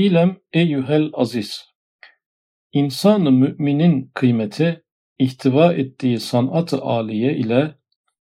İlem 0.00 0.36
eyyuhel 0.52 1.10
aziz. 1.12 1.64
İnsanı 2.72 3.32
müminin 3.32 4.10
kıymeti 4.14 4.84
ihtiva 5.18 5.72
ettiği 5.72 6.20
sanat-ı 6.20 6.80
aliye 6.82 7.36
ile 7.36 7.74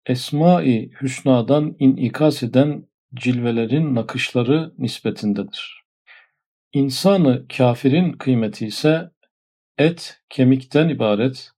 Esma-i 0.06 0.92
Hüsna'dan 1.02 1.76
inikas 1.80 2.44
eden 2.44 2.88
cilvelerin 3.14 3.96
nakışları 3.96 4.74
nispetindedir. 4.78 5.84
İnsanı 6.74 7.48
kafirin 7.58 8.12
kıymeti 8.12 8.66
ise 8.66 9.12
et 9.78 10.22
kemikten 10.30 10.90
ibaret 10.90 11.52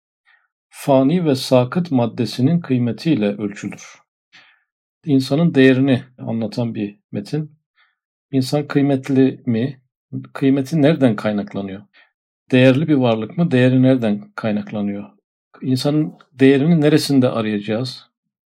fani 0.69 1.25
ve 1.25 1.35
sakıt 1.35 1.91
maddesinin 1.91 2.59
kıymetiyle 2.59 3.27
ölçülür. 3.27 3.95
İnsanın 5.05 5.55
değerini 5.55 6.03
anlatan 6.17 6.75
bir 6.75 6.99
metin. 7.11 7.59
İnsan 8.31 8.67
kıymetli 8.67 9.43
mi? 9.45 9.84
Kıymeti 10.33 10.81
nereden 10.81 11.15
kaynaklanıyor? 11.15 11.81
Değerli 12.51 12.87
bir 12.87 12.93
varlık 12.93 13.37
mı? 13.37 13.51
Değeri 13.51 13.81
nereden 13.81 14.31
kaynaklanıyor? 14.35 15.09
İnsanın 15.61 16.13
değerini 16.33 16.81
neresinde 16.81 17.29
arayacağız? 17.29 18.09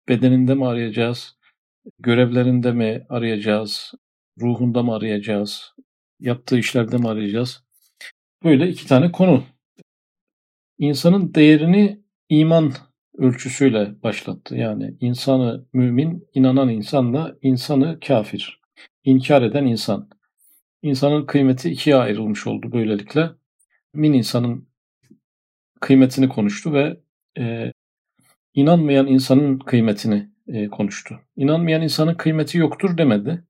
Bedeninde 0.09 0.53
mi 0.53 0.67
arayacağız? 0.67 1.37
Görevlerinde 1.99 2.71
mi 2.71 3.05
arayacağız? 3.09 3.93
Ruhunda 4.41 4.83
mı 4.83 4.95
arayacağız? 4.95 5.73
Yaptığı 6.19 6.57
işlerde 6.57 6.97
mi 6.97 7.07
arayacağız? 7.09 7.63
Böyle 8.43 8.69
iki 8.69 8.87
tane 8.87 9.11
konu. 9.11 9.43
İnsanın 10.77 11.33
değerini 11.33 12.01
iman 12.29 12.73
ölçüsüyle 13.17 14.03
başlattı. 14.03 14.55
Yani 14.55 14.95
insanı 14.99 15.65
mümin, 15.73 16.27
inanan 16.33 16.69
insanla 16.69 17.35
insanı 17.41 17.99
kafir, 17.99 18.61
inkar 19.03 19.41
eden 19.41 19.65
insan. 19.65 20.09
İnsanın 20.81 21.25
kıymeti 21.25 21.69
ikiye 21.69 21.95
ayrılmış 21.95 22.47
oldu 22.47 22.71
böylelikle. 22.71 23.29
Min 23.93 24.13
insanın 24.13 24.67
kıymetini 25.79 26.29
konuştu 26.29 26.73
ve 26.73 26.97
e, 27.37 27.71
inanmayan 28.53 29.07
insanın 29.07 29.59
kıymetini 29.59 30.29
e, 30.47 30.67
konuştu. 30.67 31.19
İnanmayan 31.35 31.81
insanın 31.81 32.13
kıymeti 32.13 32.57
yoktur 32.57 32.97
demedi. 32.97 33.43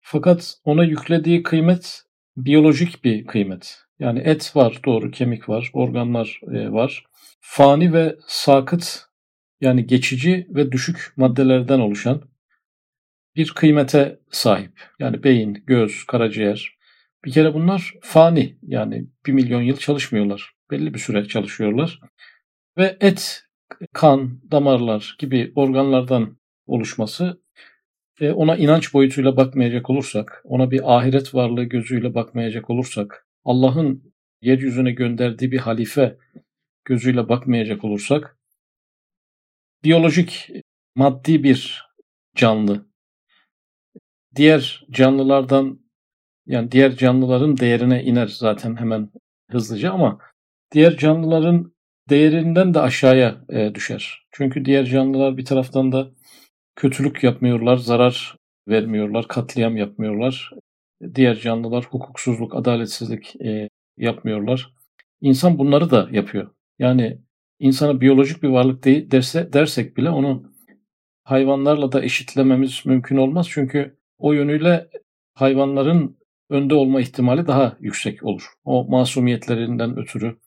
Fakat 0.00 0.54
ona 0.64 0.84
yüklediği 0.84 1.42
kıymet 1.42 2.02
biyolojik 2.36 3.04
bir 3.04 3.26
kıymet. 3.26 3.78
Yani 3.98 4.18
et 4.18 4.56
var, 4.56 4.80
doğru, 4.84 5.10
kemik 5.10 5.48
var, 5.48 5.70
organlar 5.72 6.40
e, 6.52 6.72
var. 6.72 7.04
Fani 7.40 7.92
ve 7.92 8.16
sakıt 8.26 9.08
yani 9.60 9.86
geçici 9.86 10.46
ve 10.50 10.72
düşük 10.72 11.12
maddelerden 11.16 11.80
oluşan 11.80 12.22
bir 13.36 13.52
kıymete 13.54 14.20
sahip. 14.30 14.80
Yani 14.98 15.22
beyin, 15.22 15.64
göz, 15.66 16.04
karaciğer. 16.04 16.78
Bir 17.24 17.32
kere 17.32 17.54
bunlar 17.54 17.94
fani 18.00 18.58
yani 18.62 19.06
bir 19.26 19.32
milyon 19.32 19.62
yıl 19.62 19.76
çalışmıyorlar. 19.76 20.52
Belli 20.70 20.94
bir 20.94 20.98
süre 20.98 21.28
çalışıyorlar. 21.28 22.00
Ve 22.78 22.96
et, 23.00 23.42
kan, 23.92 24.40
damarlar 24.50 25.16
gibi 25.18 25.52
organlardan 25.54 26.38
oluşması 26.66 27.40
e, 28.20 28.30
ona 28.30 28.56
inanç 28.56 28.94
boyutuyla 28.94 29.36
bakmayacak 29.36 29.90
olursak, 29.90 30.42
ona 30.44 30.70
bir 30.70 30.96
ahiret 30.96 31.34
varlığı 31.34 31.64
gözüyle 31.64 32.14
bakmayacak 32.14 32.70
olursak, 32.70 33.26
Allah'ın 33.44 34.14
yeryüzüne 34.42 34.92
gönderdiği 34.92 35.52
bir 35.52 35.58
halife 35.58 36.18
gözüyle 36.84 37.28
bakmayacak 37.28 37.84
olursak, 37.84 38.38
biyolojik, 39.84 40.50
maddi 40.94 41.42
bir 41.42 41.86
canlı. 42.36 42.87
Diğer 44.38 44.86
canlılardan, 44.90 45.80
yani 46.46 46.72
diğer 46.72 46.96
canlıların 46.96 47.56
değerine 47.56 48.04
iner 48.04 48.26
zaten 48.26 48.76
hemen 48.76 49.10
hızlıca 49.50 49.92
ama 49.92 50.18
diğer 50.72 50.96
canlıların 50.96 51.72
değerinden 52.08 52.74
de 52.74 52.80
aşağıya 52.80 53.44
e, 53.48 53.74
düşer. 53.74 54.26
Çünkü 54.30 54.64
diğer 54.64 54.84
canlılar 54.84 55.36
bir 55.36 55.44
taraftan 55.44 55.92
da 55.92 56.10
kötülük 56.76 57.24
yapmıyorlar, 57.24 57.76
zarar 57.76 58.36
vermiyorlar, 58.68 59.28
katliam 59.28 59.76
yapmıyorlar. 59.76 60.50
Diğer 61.14 61.38
canlılar 61.38 61.84
hukuksuzluk, 61.84 62.54
adaletsizlik 62.54 63.36
e, 63.40 63.68
yapmıyorlar. 63.96 64.74
İnsan 65.20 65.58
bunları 65.58 65.90
da 65.90 66.08
yapıyor. 66.12 66.50
Yani 66.78 67.18
insana 67.58 68.00
biyolojik 68.00 68.42
bir 68.42 68.48
varlık 68.48 68.84
değil 68.84 69.10
derse, 69.10 69.52
dersek 69.52 69.96
bile 69.96 70.10
onu 70.10 70.52
hayvanlarla 71.24 71.92
da 71.92 72.04
eşitlememiz 72.04 72.82
mümkün 72.86 73.16
olmaz. 73.16 73.46
Çünkü 73.50 73.97
o 74.18 74.32
yönüyle 74.32 74.88
hayvanların 75.34 76.18
önde 76.50 76.74
olma 76.74 77.00
ihtimali 77.00 77.46
daha 77.46 77.76
yüksek 77.80 78.24
olur. 78.24 78.52
O 78.64 78.84
masumiyetlerinden 78.88 79.98
ötürü, 79.98 80.38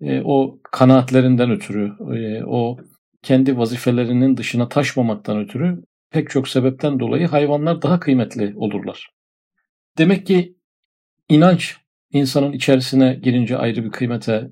e, 0.00 0.20
o 0.24 0.58
kanaatlerinden 0.72 1.50
ötürü, 1.50 1.92
e, 2.16 2.44
o 2.44 2.76
kendi 3.22 3.58
vazifelerinin 3.58 4.36
dışına 4.36 4.68
taşmamaktan 4.68 5.38
ötürü 5.38 5.84
pek 6.10 6.30
çok 6.30 6.48
sebepten 6.48 7.00
dolayı 7.00 7.26
hayvanlar 7.26 7.82
daha 7.82 8.00
kıymetli 8.00 8.52
olurlar. 8.56 9.10
Demek 9.98 10.26
ki 10.26 10.56
inanç 11.28 11.76
insanın 12.12 12.52
içerisine 12.52 13.14
girince 13.22 13.56
ayrı 13.56 13.84
bir 13.84 13.90
kıymete, 13.90 14.50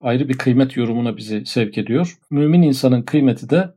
ayrı 0.00 0.28
bir 0.28 0.38
kıymet 0.38 0.76
yorumuna 0.76 1.16
bizi 1.16 1.46
sevk 1.46 1.78
ediyor. 1.78 2.18
Mümin 2.30 2.62
insanın 2.62 3.02
kıymeti 3.02 3.50
de 3.50 3.74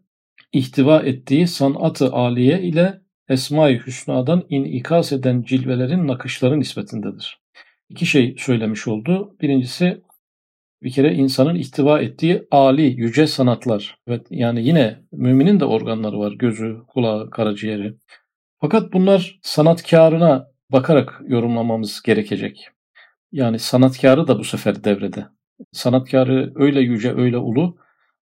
ihtiva 0.54 1.02
ettiği 1.02 1.48
sanatı 1.48 2.12
aliye 2.12 2.62
ile 2.62 3.02
Esma-i 3.30 3.82
Hüsna'dan 3.86 4.44
inikas 4.50 5.12
eden 5.12 5.42
cilvelerin 5.42 6.08
nakışları 6.08 6.60
nispetindedir. 6.60 7.40
İki 7.90 8.06
şey 8.06 8.36
söylemiş 8.40 8.88
oldu. 8.88 9.36
Birincisi 9.42 10.02
bir 10.84 10.92
kere 10.92 11.14
insanın 11.14 11.56
ihtiva 11.56 12.02
ettiği 12.02 12.48
ali, 12.52 12.82
yüce 12.82 13.28
sanatlar. 13.28 13.98
Evet, 14.08 14.28
yani 14.30 14.66
yine 14.66 15.00
müminin 15.12 15.60
de 15.60 15.66
organları 15.66 16.20
var. 16.20 16.32
Gözü, 16.32 16.78
kulağı, 16.88 17.30
karaciğeri. 17.30 17.94
Fakat 18.62 18.94
bunlar 18.94 19.40
sanatkarına 19.42 20.48
bakarak 20.72 21.22
yorumlamamız 21.28 22.02
gerekecek. 22.02 22.68
Yani 23.32 23.60
sanatkarı 23.60 24.28
da 24.28 24.40
bu 24.40 24.44
sefer 24.44 24.84
devrede. 24.84 25.26
Sanatkarı 25.72 26.52
öyle 26.56 26.82
yüce, 26.82 27.14
öyle 27.14 27.38
ulu. 27.38 27.78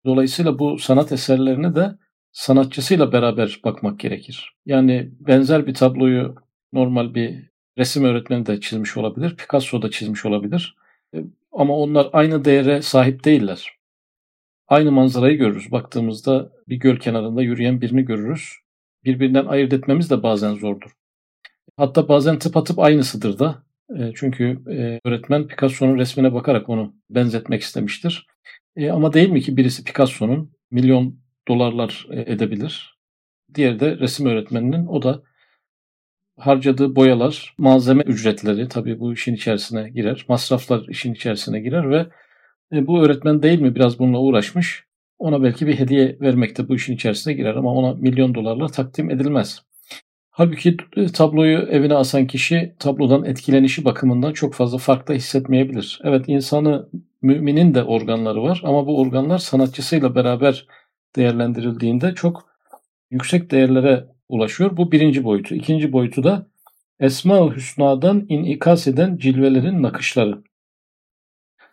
Dolayısıyla 0.06 0.60
bu 0.60 0.78
sanat 0.78 1.12
eserlerine 1.12 1.76
de 1.76 1.96
sanatçısıyla 2.36 3.12
beraber 3.12 3.60
bakmak 3.64 4.00
gerekir. 4.00 4.56
Yani 4.66 5.10
benzer 5.20 5.68
bir 5.68 5.74
tabloyu 5.74 6.36
normal 6.74 7.16
bir 7.16 7.50
resim 7.78 8.04
öğretmeni 8.04 8.46
de 8.46 8.62
çizmiş 8.62 8.98
olabilir, 8.98 9.36
Picasso 9.38 9.82
da 9.82 9.92
çizmiş 9.92 10.26
olabilir. 10.26 10.76
Ama 11.52 11.78
onlar 11.78 12.10
aynı 12.14 12.46
değere 12.46 12.82
sahip 12.82 13.26
değiller. 13.26 13.72
Aynı 14.68 14.92
manzarayı 14.92 15.38
görürüz. 15.38 15.72
Baktığımızda 15.72 16.52
bir 16.68 16.76
göl 16.76 16.98
kenarında 16.98 17.42
yürüyen 17.42 17.82
birini 17.82 18.06
görürüz. 18.06 18.52
Birbirinden 19.04 19.46
ayırt 19.46 19.74
etmemiz 19.74 20.10
de 20.10 20.24
bazen 20.24 20.54
zordur. 20.54 20.92
Hatta 21.78 22.08
bazen 22.08 22.40
tıpatıp 22.40 22.80
aynısıdır 22.80 23.40
da. 23.40 23.64
E, 23.98 24.12
çünkü 24.16 24.60
e, 24.72 25.00
öğretmen 25.10 25.48
Picasso'nun 25.48 25.98
resmine 25.98 26.34
bakarak 26.34 26.70
onu 26.70 26.96
benzetmek 27.10 27.62
istemiştir. 27.62 28.28
E, 28.76 28.92
ama 28.92 29.14
değil 29.14 29.30
mi 29.30 29.42
ki 29.42 29.58
birisi 29.58 29.84
Picasso'nun 29.84 30.52
milyon 30.72 31.25
dolarlar 31.48 32.08
edebilir. 32.12 32.96
Diğeri 33.56 33.80
de 33.80 33.98
resim 33.98 34.26
öğretmeninin 34.26 34.86
o 34.86 35.02
da 35.02 35.24
harcadığı 36.38 36.96
boyalar, 36.96 37.56
malzeme 37.58 38.04
ücretleri 38.04 38.68
tabii 38.70 39.00
bu 39.00 39.14
işin 39.14 39.36
içerisine 39.36 39.90
girer. 39.90 40.26
Masraflar 40.30 40.86
işin 40.90 41.14
içerisine 41.14 41.60
girer 41.60 41.90
ve 41.90 42.06
e, 42.72 42.88
bu 42.88 43.04
öğretmen 43.04 43.44
değil 43.44 43.62
mi 43.62 43.76
biraz 43.76 44.00
bununla 44.00 44.20
uğraşmış? 44.20 44.86
Ona 45.20 45.44
belki 45.44 45.68
bir 45.68 45.80
hediye 45.80 46.18
vermek 46.22 46.58
de 46.58 46.70
bu 46.70 46.76
işin 46.76 46.96
içerisine 46.96 47.34
girer 47.34 47.56
ama 47.56 47.74
ona 47.74 47.94
milyon 47.94 48.36
dolarla 48.36 48.68
takdim 48.68 49.10
edilmez. 49.10 49.62
Halbuki 50.30 50.78
e, 50.96 51.08
tabloyu 51.08 51.58
evine 51.58 51.94
asan 51.94 52.28
kişi 52.28 52.76
tablodan 52.80 53.26
etkilenişi 53.26 53.86
bakımından 53.86 54.34
çok 54.34 54.54
fazla 54.54 54.78
farklı 54.78 55.14
hissetmeyebilir. 55.14 56.02
Evet 56.04 56.26
insanı 56.28 56.90
müminin 57.22 57.74
de 57.74 57.84
organları 57.84 58.44
var 58.44 58.62
ama 58.64 58.88
bu 58.88 59.02
organlar 59.02 59.38
sanatçısıyla 59.38 60.16
beraber 60.16 60.68
değerlendirildiğinde 61.16 62.14
çok 62.16 62.46
yüksek 63.12 63.52
değerlere 63.52 64.06
ulaşıyor. 64.30 64.78
Bu 64.78 64.92
birinci 64.92 65.24
boyutu. 65.24 65.56
İkinci 65.56 65.92
boyutu 65.92 66.24
da 66.24 66.48
Esma-ı 67.00 67.56
Hüsna'dan 67.56 68.26
inikas 68.30 68.88
eden 68.88 69.18
cilvelerin 69.18 69.84
nakışları. 69.84 70.44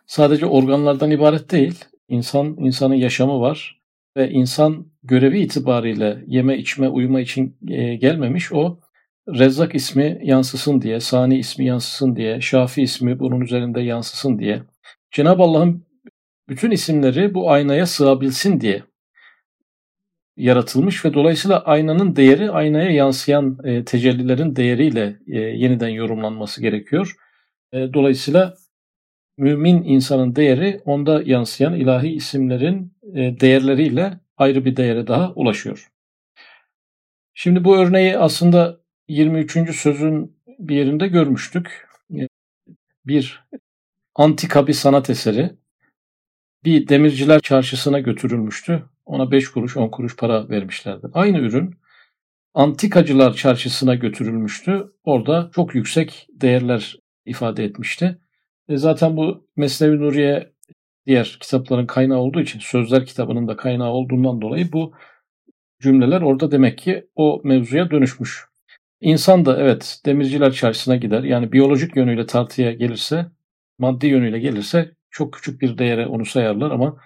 Sadece 0.07 0.45
organlardan 0.45 1.11
ibaret 1.11 1.51
değil. 1.51 1.85
İnsan, 2.09 2.55
insanın 2.59 2.95
yaşamı 2.95 3.41
var 3.41 3.81
ve 4.17 4.29
insan 4.29 4.87
görevi 5.03 5.39
itibariyle 5.39 6.23
yeme, 6.27 6.57
içme, 6.57 6.89
uyuma 6.89 7.21
için 7.21 7.57
e, 7.67 7.95
gelmemiş. 7.95 8.51
O 8.51 8.79
Rezzak 9.27 9.75
ismi 9.75 10.19
yansısın 10.23 10.81
diye, 10.81 10.99
Sani 10.99 11.37
ismi 11.37 11.65
yansısın 11.65 12.15
diye, 12.15 12.41
Şafi 12.41 12.81
ismi 12.81 13.19
bunun 13.19 13.41
üzerinde 13.41 13.81
yansısın 13.81 14.39
diye. 14.39 14.63
Cenab-ı 15.11 15.43
Allah'ın 15.43 15.85
bütün 16.49 16.71
isimleri 16.71 17.33
bu 17.33 17.51
aynaya 17.51 17.85
sığabilsin 17.85 18.61
diye 18.61 18.83
yaratılmış 20.37 21.05
ve 21.05 21.13
dolayısıyla 21.13 21.63
aynanın 21.63 22.15
değeri 22.15 22.51
aynaya 22.51 22.91
yansıyan 22.91 23.59
e, 23.63 23.85
tecellilerin 23.85 24.55
değeriyle 24.55 25.19
e, 25.27 25.39
yeniden 25.39 25.89
yorumlanması 25.89 26.61
gerekiyor. 26.61 27.15
E, 27.73 27.93
dolayısıyla 27.93 28.55
mümin 29.37 29.83
insanın 29.83 30.35
değeri 30.35 30.81
onda 30.85 31.21
yansıyan 31.25 31.73
ilahi 31.73 32.09
isimlerin 32.09 32.93
e, 33.13 33.39
değerleriyle 33.39 34.19
ayrı 34.37 34.65
bir 34.65 34.75
değere 34.75 35.07
daha 35.07 35.33
ulaşıyor. 35.33 35.89
Şimdi 37.33 37.63
bu 37.63 37.77
örneği 37.77 38.17
aslında 38.17 38.79
23. 39.07 39.75
sözün 39.75 40.37
bir 40.59 40.75
yerinde 40.75 41.07
görmüştük. 41.07 41.87
E, 42.13 42.27
bir 43.05 43.43
antika 44.15 44.67
bir 44.67 44.73
sanat 44.73 45.09
eseri 45.09 45.51
bir 46.65 46.87
demirciler 46.87 47.39
çarşısına 47.39 47.99
götürülmüştü. 47.99 48.83
Ona 49.05 49.31
5 49.31 49.51
kuruş 49.51 49.77
10 49.77 49.89
kuruş 49.89 50.15
para 50.15 50.49
vermişlerdi. 50.49 51.07
Aynı 51.13 51.37
ürün 51.37 51.75
antikacılar 52.53 53.33
çarşısına 53.33 53.95
götürülmüştü. 53.95 54.91
Orada 55.03 55.49
çok 55.55 55.75
yüksek 55.75 56.27
değerler 56.31 56.97
ifade 57.25 57.63
etmişti. 57.63 58.17
E 58.69 58.77
zaten 58.77 59.17
bu 59.17 59.47
Mesnevi 59.55 59.99
Nuriye 59.99 60.53
diğer 61.05 61.37
kitapların 61.41 61.85
kaynağı 61.85 62.17
olduğu 62.17 62.41
için 62.41 62.59
Sözler 62.59 63.05
kitabının 63.05 63.47
da 63.47 63.55
kaynağı 63.55 63.89
olduğundan 63.89 64.41
dolayı 64.41 64.71
bu 64.71 64.93
cümleler 65.81 66.21
orada 66.21 66.51
demek 66.51 66.77
ki 66.77 67.07
o 67.15 67.41
mevzuya 67.43 67.91
dönüşmüş. 67.91 68.45
İnsan 69.01 69.45
da 69.45 69.61
evet 69.61 70.01
demirciler 70.05 70.53
çarşısına 70.53 70.95
gider. 70.95 71.23
Yani 71.23 71.51
biyolojik 71.51 71.95
yönüyle 71.95 72.25
tartıya 72.25 72.73
gelirse, 72.73 73.25
maddi 73.77 74.07
yönüyle 74.07 74.39
gelirse 74.39 74.91
çok 75.13 75.33
küçük 75.33 75.61
bir 75.61 75.77
değere 75.77 76.07
onu 76.07 76.25
sayarlar 76.25 76.71
ama 76.71 76.97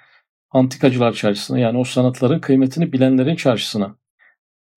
antikacılar 0.51 1.13
çarşısına 1.13 1.59
yani 1.59 1.77
o 1.77 1.83
sanatların 1.83 2.39
kıymetini 2.39 2.93
bilenlerin 2.93 3.35
çarşısına 3.35 3.97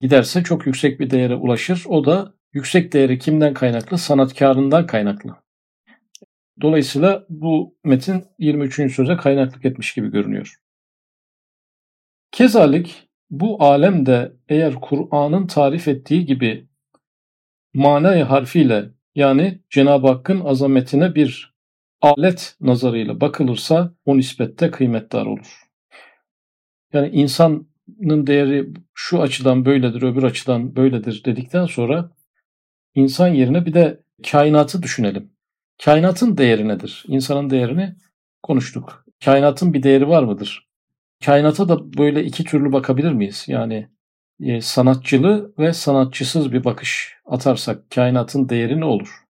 giderse 0.01 0.43
çok 0.43 0.67
yüksek 0.67 1.01
bir 1.01 1.11
değere 1.11 1.35
ulaşır. 1.35 1.85
O 1.89 2.05
da 2.05 2.35
yüksek 2.53 2.93
değeri 2.93 3.19
kimden 3.19 3.55
kaynaklı? 3.55 3.99
Sanatkarından 3.99 4.87
kaynaklı. 4.87 5.37
Dolayısıyla 6.61 7.27
bu 7.29 7.77
metin 7.85 8.25
23. 8.39 8.95
söze 8.95 9.17
kaynaklık 9.17 9.65
etmiş 9.65 9.95
gibi 9.95 10.11
görünüyor. 10.11 10.57
Kezalik 12.31 13.09
bu 13.31 13.65
alemde 13.65 14.33
eğer 14.49 14.75
Kur'an'ın 14.75 15.47
tarif 15.47 15.89
ettiği 15.89 16.27
gibi 16.27 16.69
manayı 17.75 18.25
harfiyle 18.25 18.91
yani 19.15 19.61
Cenab-ı 19.71 20.07
Hakk'ın 20.07 20.41
azametine 20.41 21.15
bir 21.15 21.55
alet 22.03 22.57
nazarıyla 22.61 23.21
bakılırsa 23.21 23.95
o 24.05 24.17
nispette 24.17 24.71
kıymetdar 24.71 25.27
olur. 25.27 25.63
Yani 26.93 27.09
insanın 27.09 28.27
değeri 28.27 28.69
şu 28.95 29.23
açıdan 29.23 29.65
böyledir, 29.65 30.03
öbür 30.03 30.23
açıdan 30.23 30.77
böyledir 30.77 31.23
dedikten 31.25 31.67
sonra 31.67 32.11
insan 32.95 33.29
yerine 33.29 33.67
bir 33.67 33.75
de 33.75 34.01
kainatı 34.31 34.83
düşünelim. 34.83 35.33
Kainatın 35.85 36.39
değeri 36.39 36.69
nedir? 36.69 37.05
İnsanın 37.09 37.51
değerini 37.51 37.97
konuştuk. 38.43 39.05
Kainatın 39.25 39.75
bir 39.75 39.83
değeri 39.83 40.09
var 40.09 40.23
mıdır? 40.23 40.69
Kainata 41.25 41.69
da 41.69 41.93
böyle 41.99 42.25
iki 42.25 42.45
türlü 42.45 42.73
bakabilir 42.73 43.13
miyiz? 43.13 43.45
Yani 43.49 43.89
e, 44.41 44.61
sanatçılı 44.61 45.55
ve 45.59 45.73
sanatçısız 45.73 46.53
bir 46.53 46.65
bakış 46.65 47.15
atarsak 47.27 47.91
kainatın 47.91 48.49
değeri 48.49 48.81
ne 48.81 48.85
olur? 48.85 49.30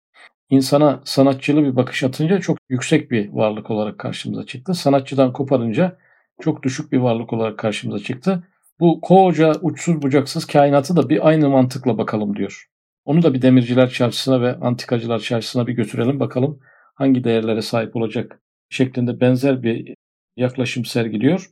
İnsana 0.51 1.01
sanatçılı 1.05 1.65
bir 1.65 1.77
bakış 1.77 2.03
atınca 2.03 2.41
çok 2.41 2.59
yüksek 2.69 3.11
bir 3.11 3.29
varlık 3.29 3.71
olarak 3.71 3.99
karşımıza 3.99 4.47
çıktı. 4.47 4.75
Sanatçıdan 4.75 5.33
koparınca 5.33 5.99
çok 6.41 6.63
düşük 6.63 6.93
bir 6.93 6.99
varlık 6.99 7.33
olarak 7.33 7.59
karşımıza 7.59 8.05
çıktı. 8.05 8.49
Bu 8.81 9.01
koca 9.01 9.55
uçsuz 9.61 10.03
bucaksız 10.03 10.45
kainatı 10.45 10.97
da 10.97 11.09
bir 11.09 11.29
aynı 11.29 11.49
mantıkla 11.49 11.99
bakalım 11.99 12.37
diyor. 12.37 12.67
Onu 13.05 13.23
da 13.23 13.35
bir 13.35 13.43
demirciler 13.43 13.91
çarşısına 13.91 14.41
ve 14.43 14.57
antikacılar 14.57 15.19
çarşısına 15.19 15.67
bir 15.67 15.73
götürelim 15.73 16.21
bakalım 16.21 16.61
hangi 16.95 17.25
değerlere 17.25 17.63
sahip 17.63 17.97
olacak 17.97 18.41
şeklinde 18.69 19.21
benzer 19.21 19.63
bir 19.63 19.95
yaklaşım 20.37 20.85
sergiliyor. 20.85 21.51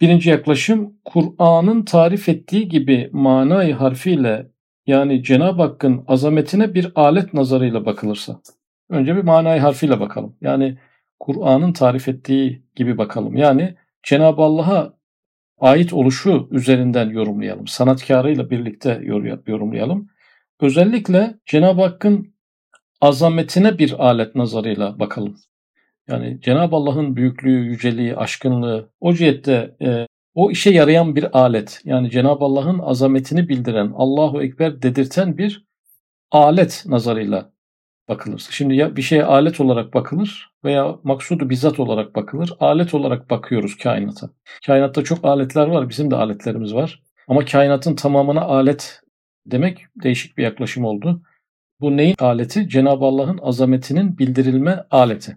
Birinci 0.00 0.30
yaklaşım 0.30 0.94
Kur'an'ın 1.04 1.84
tarif 1.84 2.28
ettiği 2.28 2.68
gibi 2.68 3.10
manayı 3.12 3.74
harfiyle 3.74 4.49
yani 4.90 5.22
Cenab-ı 5.22 5.62
Hakk'ın 5.62 6.04
azametine 6.08 6.74
bir 6.74 6.92
alet 6.94 7.34
nazarıyla 7.34 7.86
bakılırsa. 7.86 8.40
Önce 8.88 9.16
bir 9.16 9.22
manayı 9.22 9.60
harfiyle 9.60 10.00
bakalım. 10.00 10.36
Yani 10.40 10.78
Kur'an'ın 11.20 11.72
tarif 11.72 12.08
ettiği 12.08 12.62
gibi 12.76 12.98
bakalım. 12.98 13.36
Yani 13.36 13.74
Cenab-ı 14.02 14.42
Allah'a 14.42 14.94
ait 15.58 15.92
oluşu 15.92 16.48
üzerinden 16.50 17.10
yorumlayalım. 17.10 17.66
Sanatkarıyla 17.66 18.50
birlikte 18.50 19.00
yorumlayalım. 19.46 20.08
Özellikle 20.60 21.34
Cenab-ı 21.46 21.82
Hakk'ın 21.82 22.34
azametine 23.00 23.78
bir 23.78 24.06
alet 24.08 24.34
nazarıyla 24.34 24.98
bakalım. 24.98 25.36
Yani 26.08 26.40
Cenab-ı 26.40 26.76
Allah'ın 26.76 27.16
büyüklüğü, 27.16 27.64
yüceliği, 27.64 28.16
aşkınlığı 28.16 28.90
o 29.00 29.14
cihette 29.14 29.76
e, 29.82 30.06
o 30.34 30.50
işe 30.50 30.70
yarayan 30.70 31.16
bir 31.16 31.38
alet. 31.38 31.80
Yani 31.84 32.10
Cenab-ı 32.10 32.44
Allah'ın 32.44 32.78
azametini 32.78 33.48
bildiren, 33.48 33.92
Allahu 33.96 34.42
Ekber 34.42 34.82
dedirten 34.82 35.38
bir 35.38 35.66
alet 36.30 36.84
nazarıyla 36.86 37.52
bakılır. 38.08 38.48
Şimdi 38.50 38.76
ya 38.76 38.96
bir 38.96 39.02
şeye 39.02 39.24
alet 39.24 39.60
olarak 39.60 39.94
bakılır 39.94 40.50
veya 40.64 40.96
maksudu 41.02 41.50
bizzat 41.50 41.80
olarak 41.80 42.14
bakılır. 42.14 42.52
Alet 42.60 42.94
olarak 42.94 43.30
bakıyoruz 43.30 43.76
kainata. 43.76 44.30
Kainatta 44.66 45.04
çok 45.04 45.24
aletler 45.24 45.66
var, 45.66 45.88
bizim 45.88 46.10
de 46.10 46.16
aletlerimiz 46.16 46.74
var. 46.74 47.02
Ama 47.28 47.44
kainatın 47.44 47.94
tamamına 47.94 48.40
alet 48.40 49.02
demek 49.46 49.86
değişik 50.02 50.38
bir 50.38 50.42
yaklaşım 50.42 50.84
oldu. 50.84 51.22
Bu 51.80 51.96
neyin 51.96 52.16
aleti? 52.18 52.68
Cenab-ı 52.68 53.04
Allah'ın 53.04 53.38
azametinin 53.42 54.18
bildirilme 54.18 54.84
aleti. 54.90 55.36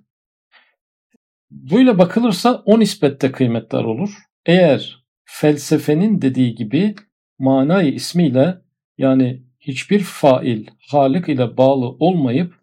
Böyle 1.51 1.98
bakılırsa 1.98 2.63
o 2.66 2.80
nispette 2.80 3.31
kıymetler 3.31 3.84
olur. 3.84 4.18
Eğer 4.45 5.04
felsefenin 5.25 6.22
dediği 6.22 6.56
gibi 6.56 6.95
manayı 7.40 7.94
ismiyle 7.94 8.62
yani 8.98 9.44
hiçbir 9.60 10.00
fail 10.00 10.68
Halik 10.92 11.30
ile 11.30 11.57
bağlı 11.57 11.86
olmayıp 11.86 12.54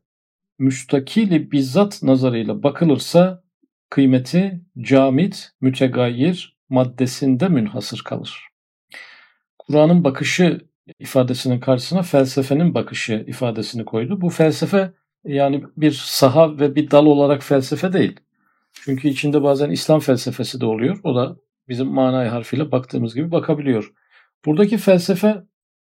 müstakili 0.58 1.52
bizzat 1.52 2.02
nazarıyla 2.02 2.62
bakılırsa 2.62 3.42
kıymeti 3.90 4.60
camit, 4.78 5.50
mütegayir 5.60 6.56
maddesinde 6.68 7.48
münhasır 7.48 8.02
kalır. 8.04 8.48
Kur'an'ın 9.58 10.04
bakışı 10.04 10.60
ifadesinin 10.98 11.60
karşısına 11.60 12.02
felsefenin 12.02 12.74
bakışı 12.74 13.24
ifadesini 13.26 13.84
koydu. 13.84 14.20
Bu 14.20 14.30
felsefe 14.30 14.92
yani 15.24 15.64
bir 15.76 15.92
saha 15.92 16.58
ve 16.58 16.74
bir 16.74 16.90
dal 16.90 17.06
olarak 17.06 17.42
felsefe 17.42 17.92
değil. 17.92 18.20
Çünkü 18.72 19.08
içinde 19.08 19.42
bazen 19.42 19.70
İslam 19.70 20.00
felsefesi 20.00 20.60
de 20.60 20.66
oluyor. 20.66 21.00
O 21.04 21.16
da 21.16 21.36
bizim 21.70 21.86
manayı 21.86 22.30
harfiyle 22.30 22.72
baktığımız 22.72 23.14
gibi 23.14 23.30
bakabiliyor. 23.30 23.92
Buradaki 24.44 24.78
felsefe 24.78 25.42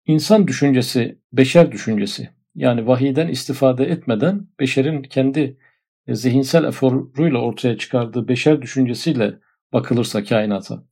insan 0.07 0.47
düşüncesi, 0.47 1.19
beşer 1.33 1.73
düşüncesi. 1.73 2.31
Yani 2.55 2.87
vahiyden 2.87 3.29
istifade 3.29 3.85
etmeden 3.85 4.49
beşerin 4.61 5.03
kendi 5.03 5.59
zihinsel 6.09 6.65
eforuyla 6.65 7.39
ortaya 7.39 7.79
çıkardığı 7.79 8.29
beşer 8.29 8.63
düşüncesiyle 8.63 9.39
bakılırsa 9.73 10.25
kainata 10.25 10.85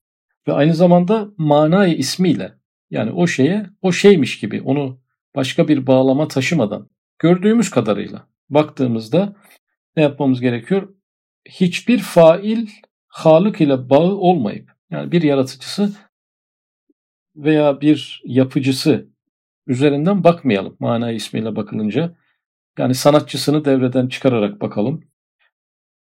ve 0.48 0.52
aynı 0.52 0.74
zamanda 0.74 1.28
manayı 1.36 1.94
ismiyle 1.94 2.52
yani 2.90 3.10
o 3.10 3.26
şeye 3.26 3.66
o 3.82 3.92
şeymiş 3.92 4.40
gibi 4.40 4.62
onu 4.62 5.00
başka 5.36 5.68
bir 5.68 5.86
bağlama 5.86 6.28
taşımadan 6.28 6.88
gördüğümüz 7.18 7.70
kadarıyla 7.70 8.28
baktığımızda 8.50 9.36
ne 9.96 10.02
yapmamız 10.02 10.40
gerekiyor? 10.40 10.94
Hiçbir 11.48 11.98
fail 11.98 12.66
Halık 13.12 13.60
ile 13.60 13.90
bağı 13.90 14.16
olmayıp 14.16 14.72
yani 14.92 15.12
bir 15.12 15.22
yaratıcısı 15.22 15.92
veya 17.36 17.80
bir 17.80 18.22
yapıcısı 18.24 19.08
üzerinden 19.66 20.24
bakmayalım 20.24 20.76
mana 20.80 21.12
ismiyle 21.12 21.56
bakılınca. 21.56 22.16
Yani 22.78 22.94
sanatçısını 22.94 23.64
devreden 23.64 24.08
çıkararak 24.08 24.60
bakalım. 24.60 25.04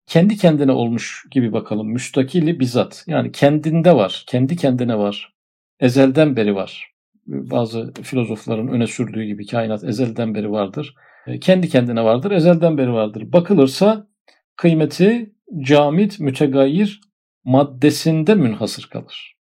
Kendi 0.05 0.37
kendine 0.37 0.71
olmuş 0.71 1.25
gibi 1.31 1.53
bakalım. 1.53 1.87
Müstakili 1.91 2.59
bizzat. 2.59 3.03
Yani 3.07 3.31
kendinde 3.31 3.95
var. 3.95 4.23
Kendi 4.27 4.55
kendine 4.55 4.97
var. 4.97 5.33
Ezelden 5.79 6.35
beri 6.35 6.55
var. 6.55 6.93
Bazı 7.27 7.93
filozofların 7.93 8.67
öne 8.67 8.87
sürdüğü 8.87 9.23
gibi 9.23 9.47
kainat 9.47 9.83
ezelden 9.83 10.35
beri 10.35 10.51
vardır. 10.51 10.95
E, 11.27 11.39
kendi 11.39 11.69
kendine 11.69 12.03
vardır. 12.03 12.31
Ezelden 12.31 12.77
beri 12.77 12.93
vardır. 12.93 13.33
Bakılırsa 13.33 14.07
kıymeti 14.55 15.33
camit, 15.59 16.19
mütegayir 16.19 17.01
maddesinde 17.43 18.35
münhasır 18.35 18.89
kalır. 18.89 19.35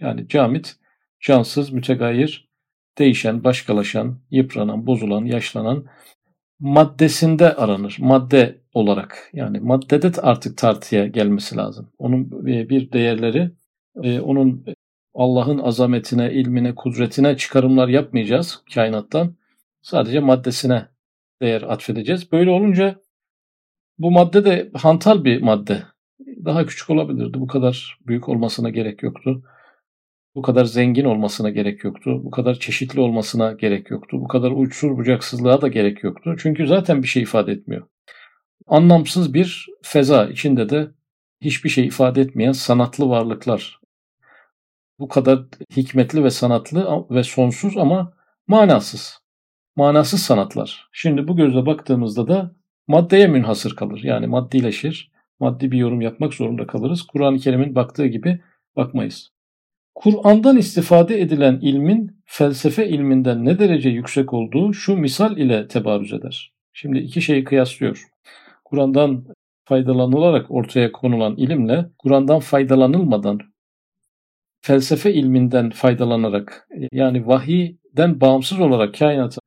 Yani 0.00 0.28
camit 0.28 0.76
cansız, 1.20 1.70
mütegayir, 1.70 2.48
değişen, 2.98 3.44
başkalaşan, 3.44 4.18
yıpranan, 4.30 4.86
bozulan, 4.86 5.24
yaşlanan 5.24 5.86
maddesinde 6.60 7.56
aranır. 7.56 7.96
Madde 8.00 8.60
olarak 8.74 9.30
yani 9.32 9.60
maddede 9.60 10.20
artık 10.22 10.58
tartıya 10.58 11.06
gelmesi 11.06 11.56
lazım. 11.56 11.92
Onun 11.98 12.46
bir 12.46 12.92
değerleri, 12.92 13.50
e, 14.02 14.20
onun 14.20 14.64
Allah'ın 15.14 15.58
azametine, 15.58 16.32
ilmine, 16.32 16.74
kudretine 16.74 17.36
çıkarımlar 17.36 17.88
yapmayacağız 17.88 18.62
kainattan. 18.74 19.34
Sadece 19.82 20.20
maddesine 20.20 20.86
değer 21.42 21.62
atfedeceğiz. 21.62 22.32
Böyle 22.32 22.50
olunca 22.50 23.00
bu 23.98 24.10
madde 24.10 24.44
de 24.44 24.70
hantal 24.74 25.24
bir 25.24 25.42
madde. 25.42 25.82
Daha 26.44 26.66
küçük 26.66 26.90
olabilirdi. 26.90 27.40
Bu 27.40 27.46
kadar 27.46 27.98
büyük 28.06 28.28
olmasına 28.28 28.70
gerek 28.70 29.02
yoktu. 29.02 29.42
Bu 30.34 30.42
kadar 30.42 30.64
zengin 30.64 31.04
olmasına 31.04 31.50
gerek 31.50 31.84
yoktu. 31.84 32.20
Bu 32.24 32.30
kadar 32.30 32.54
çeşitli 32.54 33.00
olmasına 33.00 33.52
gerek 33.52 33.90
yoktu. 33.90 34.20
Bu 34.20 34.28
kadar 34.28 34.50
uçsuz 34.50 34.96
bucaksızlığa 34.96 35.60
da 35.60 35.68
gerek 35.68 36.04
yoktu. 36.04 36.36
Çünkü 36.38 36.66
zaten 36.66 37.02
bir 37.02 37.08
şey 37.08 37.22
ifade 37.22 37.52
etmiyor. 37.52 37.86
Anlamsız 38.66 39.34
bir 39.34 39.66
feza 39.82 40.26
içinde 40.26 40.68
de 40.68 40.90
hiçbir 41.40 41.70
şey 41.70 41.86
ifade 41.86 42.20
etmeyen 42.20 42.52
sanatlı 42.52 43.08
varlıklar. 43.08 43.80
Bu 44.98 45.08
kadar 45.08 45.40
hikmetli 45.76 46.24
ve 46.24 46.30
sanatlı 46.30 47.06
ve 47.10 47.22
sonsuz 47.22 47.76
ama 47.76 48.12
manasız. 48.46 49.18
Manasız 49.76 50.22
sanatlar. 50.22 50.88
Şimdi 50.92 51.28
bu 51.28 51.36
gözle 51.36 51.66
baktığımızda 51.66 52.28
da 52.28 52.54
maddeye 52.88 53.26
münhasır 53.26 53.76
kalır. 53.76 54.00
Yani 54.04 54.26
maddileşir. 54.26 55.12
Maddi 55.40 55.70
bir 55.70 55.78
yorum 55.78 56.00
yapmak 56.00 56.34
zorunda 56.34 56.66
kalırız. 56.66 57.02
Kur'an-ı 57.02 57.38
Kerim'in 57.38 57.74
baktığı 57.74 58.06
gibi 58.06 58.40
bakmayız. 58.76 59.30
Kur'an'dan 59.94 60.56
istifade 60.56 61.20
edilen 61.20 61.58
ilmin 61.62 62.22
felsefe 62.24 62.88
ilminden 62.88 63.44
ne 63.44 63.58
derece 63.58 63.88
yüksek 63.88 64.32
olduğu 64.32 64.72
şu 64.72 64.96
misal 64.96 65.36
ile 65.36 65.68
tebarüz 65.68 66.12
eder. 66.12 66.52
Şimdi 66.72 66.98
iki 66.98 67.22
şeyi 67.22 67.44
kıyaslıyor. 67.44 68.04
Kur'an'dan 68.64 69.24
faydalanılarak 69.64 70.50
ortaya 70.50 70.92
konulan 70.92 71.36
ilimle 71.36 71.86
Kur'an'dan 71.98 72.40
faydalanılmadan 72.40 73.38
felsefe 74.62 75.14
ilminden 75.14 75.70
faydalanarak 75.70 76.68
yani 76.92 77.26
vahiyden 77.26 78.20
bağımsız 78.20 78.60
olarak 78.60 78.94
kainata 78.94 79.40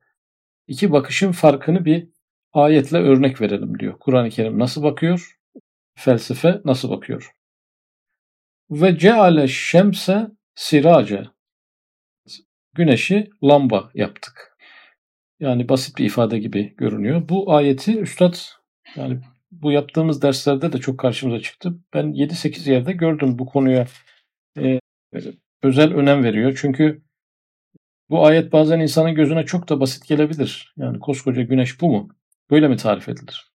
iki 0.66 0.92
bakışın 0.92 1.32
farkını 1.32 1.84
bir 1.84 2.08
ayetle 2.52 2.98
örnek 2.98 3.40
verelim 3.40 3.78
diyor. 3.78 3.98
Kur'an-ı 4.00 4.30
Kerim 4.30 4.58
nasıl 4.58 4.82
bakıyor? 4.82 5.33
Felsefe 5.94 6.60
nasıl 6.64 6.90
bakıyor? 6.90 7.34
Ve 8.70 8.98
ceale 8.98 9.48
şemse 9.48 10.26
sirace. 10.54 11.24
Güneşi 12.74 13.30
lamba 13.44 13.90
yaptık. 13.94 14.56
Yani 15.40 15.68
basit 15.68 15.98
bir 15.98 16.04
ifade 16.04 16.38
gibi 16.38 16.74
görünüyor. 16.76 17.28
Bu 17.28 17.52
ayeti 17.52 17.98
üstad 17.98 18.34
yani 18.96 19.20
bu 19.50 19.72
yaptığımız 19.72 20.22
derslerde 20.22 20.72
de 20.72 20.78
çok 20.78 20.98
karşımıza 20.98 21.40
çıktı. 21.42 21.78
Ben 21.94 22.06
7-8 22.06 22.70
yerde 22.70 22.92
gördüm 22.92 23.38
bu 23.38 23.46
konuya 23.46 23.86
e, 24.58 24.80
özel 25.62 25.94
önem 25.94 26.24
veriyor. 26.24 26.58
Çünkü 26.60 27.02
bu 28.10 28.26
ayet 28.26 28.52
bazen 28.52 28.80
insanın 28.80 29.14
gözüne 29.14 29.44
çok 29.44 29.68
da 29.68 29.80
basit 29.80 30.08
gelebilir. 30.08 30.74
Yani 30.76 30.98
koskoca 30.98 31.42
güneş 31.42 31.80
bu 31.80 31.90
mu? 31.90 32.08
Böyle 32.50 32.68
mi 32.68 32.76
tarif 32.76 33.08
edilir? 33.08 33.53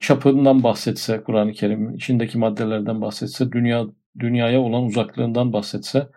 Çapından 0.00 0.62
bahsetse 0.62 1.22
Kur'an-ı 1.22 1.52
Kerim, 1.52 1.94
içindeki 1.94 2.38
maddelerden 2.38 3.00
bahsetse, 3.00 3.52
dünya 3.52 3.86
dünyaya 4.18 4.60
olan 4.60 4.84
uzaklığından 4.84 5.52
bahsetse 5.52 6.08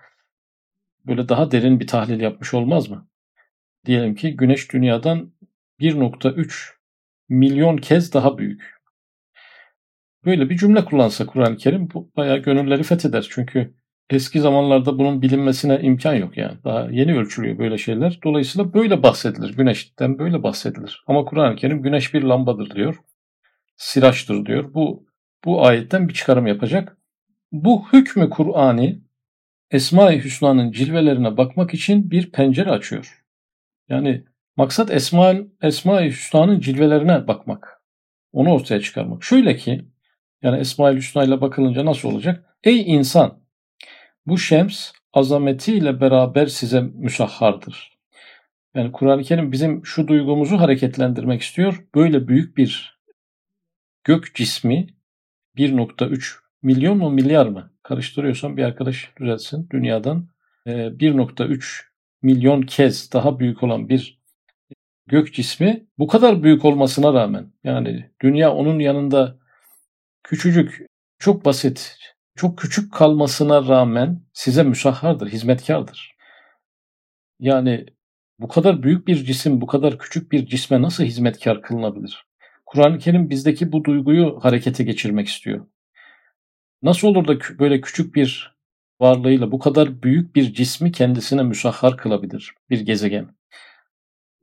böyle 1.06 1.30
daha 1.30 1.52
derin 1.52 1.80
bir 1.80 1.88
tahlil 1.88 2.20
yapmış 2.20 2.54
olmaz 2.54 2.90
mı? 2.90 3.08
Diyelim 3.86 4.16
ki 4.16 4.36
güneş 4.36 4.74
dünyadan 4.74 5.34
1.3 5.80 6.70
milyon 7.30 7.78
kez 7.78 8.14
daha 8.14 8.38
büyük. 8.38 8.82
Böyle 10.26 10.50
bir 10.50 10.58
cümle 10.58 10.86
kullansa 10.86 11.26
Kur'an-ı 11.26 11.58
Kerim 11.58 11.90
bu 11.94 12.12
bayağı 12.18 12.38
gönülleri 12.38 12.84
fetheder. 12.84 13.28
Çünkü 13.32 13.74
eski 14.10 14.40
zamanlarda 14.40 15.00
bunun 15.00 15.22
bilinmesine 15.22 15.80
imkan 15.82 16.14
yok 16.14 16.38
yani. 16.38 16.58
Daha 16.64 16.88
yeni 16.92 17.18
ölçülüyor 17.18 17.58
böyle 17.58 17.78
şeyler. 17.78 18.20
Dolayısıyla 18.24 18.74
böyle 18.74 19.04
bahsedilir. 19.04 19.58
Güneşten 19.58 20.20
böyle 20.20 20.44
bahsedilir. 20.44 21.04
Ama 21.08 21.26
Kur'an-ı 21.26 21.56
Kerim 21.56 21.82
güneş 21.82 22.14
bir 22.14 22.24
lambadır 22.24 22.76
diyor. 22.76 22.96
Siraçtır 23.82 24.46
diyor. 24.46 24.74
Bu 24.74 25.06
bu 25.46 25.66
ayetten 25.66 26.08
bir 26.08 26.14
çıkarım 26.14 26.48
yapacak. 26.48 26.98
Bu 27.52 27.94
hükmü 27.94 28.30
Kur'ani 28.30 29.02
Esma-i 29.72 30.24
Hüsna'nın 30.24 30.72
cilvelerine 30.72 31.38
bakmak 31.38 31.74
için 31.74 32.12
bir 32.12 32.32
pencere 32.32 32.70
açıyor. 32.70 33.24
Yani 33.90 34.24
maksat 34.56 34.92
Esma, 34.92 35.34
Esma-i 35.62 36.10
Hüsna'nın 36.10 36.60
cilvelerine 36.60 37.28
bakmak. 37.28 37.82
Onu 38.32 38.54
ortaya 38.54 38.82
çıkarmak. 38.82 39.24
Şöyle 39.24 39.56
ki 39.56 39.86
yani 40.42 40.60
Esma-i 40.60 40.96
Hüsna 40.96 41.24
ile 41.24 41.42
bakılınca 41.42 41.86
nasıl 41.86 42.10
olacak? 42.10 42.46
Ey 42.64 42.82
insan 42.96 43.40
bu 44.26 44.38
şems 44.38 44.92
azametiyle 45.14 46.02
beraber 46.02 46.46
size 46.46 46.82
müsahhardır. 46.82 47.98
Yani 48.76 48.92
Kur'an-ı 48.92 49.24
Kerim 49.24 49.52
bizim 49.52 49.86
şu 49.86 50.08
duygumuzu 50.08 50.60
hareketlendirmek 50.60 51.42
istiyor. 51.42 51.86
Böyle 51.96 52.28
büyük 52.28 52.58
bir 52.58 53.01
gök 54.04 54.36
cismi 54.36 54.88
1.3 55.58 56.36
milyon 56.62 56.98
mu 56.98 57.12
milyar 57.12 57.46
mı? 57.46 57.74
Karıştırıyorsam 57.84 58.58
bir 58.58 58.64
arkadaş 58.64 59.12
düzeltsin. 59.20 59.70
Dünyadan 59.72 60.28
1.3 60.66 61.54
e, 61.54 61.86
milyon 62.22 62.62
kez 62.62 63.14
daha 63.14 63.40
büyük 63.40 63.64
olan 63.64 63.90
bir 63.90 64.22
gök 65.08 65.34
cismi 65.34 65.88
bu 65.98 66.08
kadar 66.08 66.44
büyük 66.44 66.66
olmasına 66.66 67.14
rağmen 67.14 67.54
yani 67.64 68.12
dünya 68.22 68.54
onun 68.54 68.80
yanında 68.80 69.38
küçücük, 70.24 70.86
çok 71.20 71.46
basit, 71.46 71.98
çok 72.36 72.60
küçük 72.60 72.94
kalmasına 72.94 73.68
rağmen 73.68 74.22
size 74.34 74.64
müsahhardır, 74.64 75.28
hizmetkardır. 75.28 76.16
Yani 77.40 77.86
bu 78.40 78.48
kadar 78.48 78.84
büyük 78.84 79.08
bir 79.08 79.16
cisim, 79.26 79.62
bu 79.62 79.68
kadar 79.68 79.98
küçük 79.98 80.32
bir 80.32 80.46
cisme 80.46 80.82
nasıl 80.82 81.04
hizmetkar 81.04 81.62
kılınabilir? 81.62 82.31
Kur'an-ı 82.72 83.00
Kerim 83.00 83.30
bizdeki 83.30 83.72
bu 83.72 83.84
duyguyu 83.84 84.40
harekete 84.42 84.84
geçirmek 84.84 85.28
istiyor. 85.28 85.68
Nasıl 86.82 87.08
olur 87.08 87.28
da 87.28 87.40
böyle 87.60 87.82
küçük 87.82 88.16
bir 88.16 88.56
varlığıyla 89.02 89.52
bu 89.52 89.60
kadar 89.60 90.04
büyük 90.04 90.36
bir 90.36 90.54
cismi 90.54 90.92
kendisine 90.92 91.44
müsahhar 91.44 91.98
kılabilir 91.98 92.54
bir 92.70 92.82
gezegen? 92.82 93.28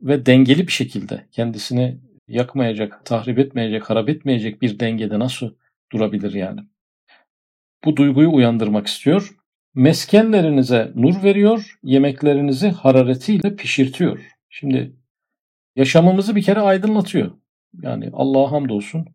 Ve 0.00 0.26
dengeli 0.26 0.66
bir 0.66 0.72
şekilde 0.72 1.26
kendisini 1.32 2.00
yakmayacak, 2.28 3.06
tahrip 3.06 3.38
etmeyecek, 3.38 3.90
harap 3.90 4.08
etmeyecek 4.08 4.62
bir 4.62 4.80
dengede 4.80 5.18
nasıl 5.18 5.54
durabilir 5.92 6.32
yani? 6.34 6.60
Bu 7.84 7.96
duyguyu 7.96 8.32
uyandırmak 8.32 8.86
istiyor. 8.86 9.36
Meskenlerinize 9.74 10.92
nur 10.94 11.22
veriyor, 11.22 11.78
yemeklerinizi 11.82 12.68
hararetiyle 12.68 13.56
pişirtiyor. 13.56 14.20
Şimdi 14.48 14.96
yaşamımızı 15.76 16.36
bir 16.36 16.42
kere 16.42 16.60
aydınlatıyor. 16.60 17.30
Yani 17.82 18.10
Allah'a 18.12 18.52
hamdolsun 18.52 19.06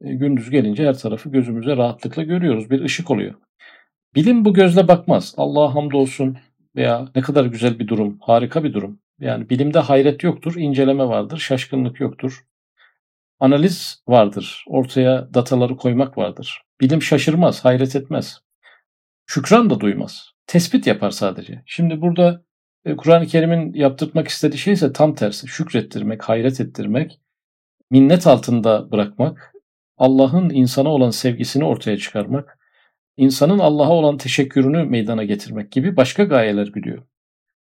e, 0.00 0.14
gündüz 0.14 0.50
gelince 0.50 0.86
her 0.86 0.98
tarafı 0.98 1.30
gözümüze 1.30 1.76
rahatlıkla 1.76 2.22
görüyoruz. 2.22 2.70
Bir 2.70 2.80
ışık 2.80 3.10
oluyor. 3.10 3.34
Bilim 4.14 4.44
bu 4.44 4.54
gözle 4.54 4.88
bakmaz. 4.88 5.34
Allah'a 5.36 5.74
hamdolsun 5.74 6.38
veya 6.76 7.08
ne 7.14 7.22
kadar 7.22 7.44
güzel 7.44 7.78
bir 7.78 7.88
durum, 7.88 8.18
harika 8.20 8.64
bir 8.64 8.72
durum. 8.72 9.00
Yani 9.20 9.50
bilimde 9.50 9.78
hayret 9.78 10.22
yoktur, 10.22 10.54
inceleme 10.56 11.04
vardır, 11.04 11.38
şaşkınlık 11.38 12.00
yoktur. 12.00 12.44
Analiz 13.40 14.02
vardır, 14.08 14.64
ortaya 14.66 15.34
dataları 15.34 15.76
koymak 15.76 16.18
vardır. 16.18 16.62
Bilim 16.80 17.02
şaşırmaz, 17.02 17.64
hayret 17.64 17.96
etmez. 17.96 18.40
Şükran 19.26 19.70
da 19.70 19.80
duymaz. 19.80 20.30
Tespit 20.46 20.86
yapar 20.86 21.10
sadece. 21.10 21.62
Şimdi 21.66 22.00
burada 22.00 22.44
e, 22.84 22.96
Kur'an-ı 22.96 23.26
Kerim'in 23.26 23.74
yaptırmak 23.74 24.28
istediği 24.28 24.58
şey 24.58 24.72
ise 24.72 24.92
tam 24.92 25.14
tersi. 25.14 25.48
Şükrettirmek, 25.48 26.22
hayret 26.22 26.60
ettirmek, 26.60 27.20
minnet 27.90 28.26
altında 28.26 28.92
bırakmak, 28.92 29.52
Allah'ın 29.98 30.50
insana 30.50 30.88
olan 30.88 31.10
sevgisini 31.10 31.64
ortaya 31.64 31.98
çıkarmak, 31.98 32.58
insanın 33.16 33.58
Allah'a 33.58 33.90
olan 33.90 34.16
teşekkürünü 34.16 34.84
meydana 34.84 35.24
getirmek 35.24 35.72
gibi 35.72 35.96
başka 35.96 36.24
gayeler 36.24 36.66
güdüyor. 36.66 37.02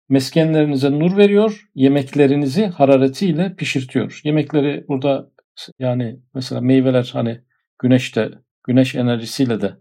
Meskenlerinize 0.09 0.91
nur 0.91 1.17
veriyor, 1.17 1.69
yemeklerinizi 1.75 2.67
hararetiyle 2.67 3.55
pişirtiyor. 3.57 4.21
Yemekleri 4.25 4.85
burada 4.89 5.31
yani 5.79 6.21
mesela 6.35 6.61
meyveler 6.61 7.11
hani 7.13 7.41
güneşte, 7.79 8.31
güneş 8.65 8.95
enerjisiyle 8.95 9.61
de 9.61 9.77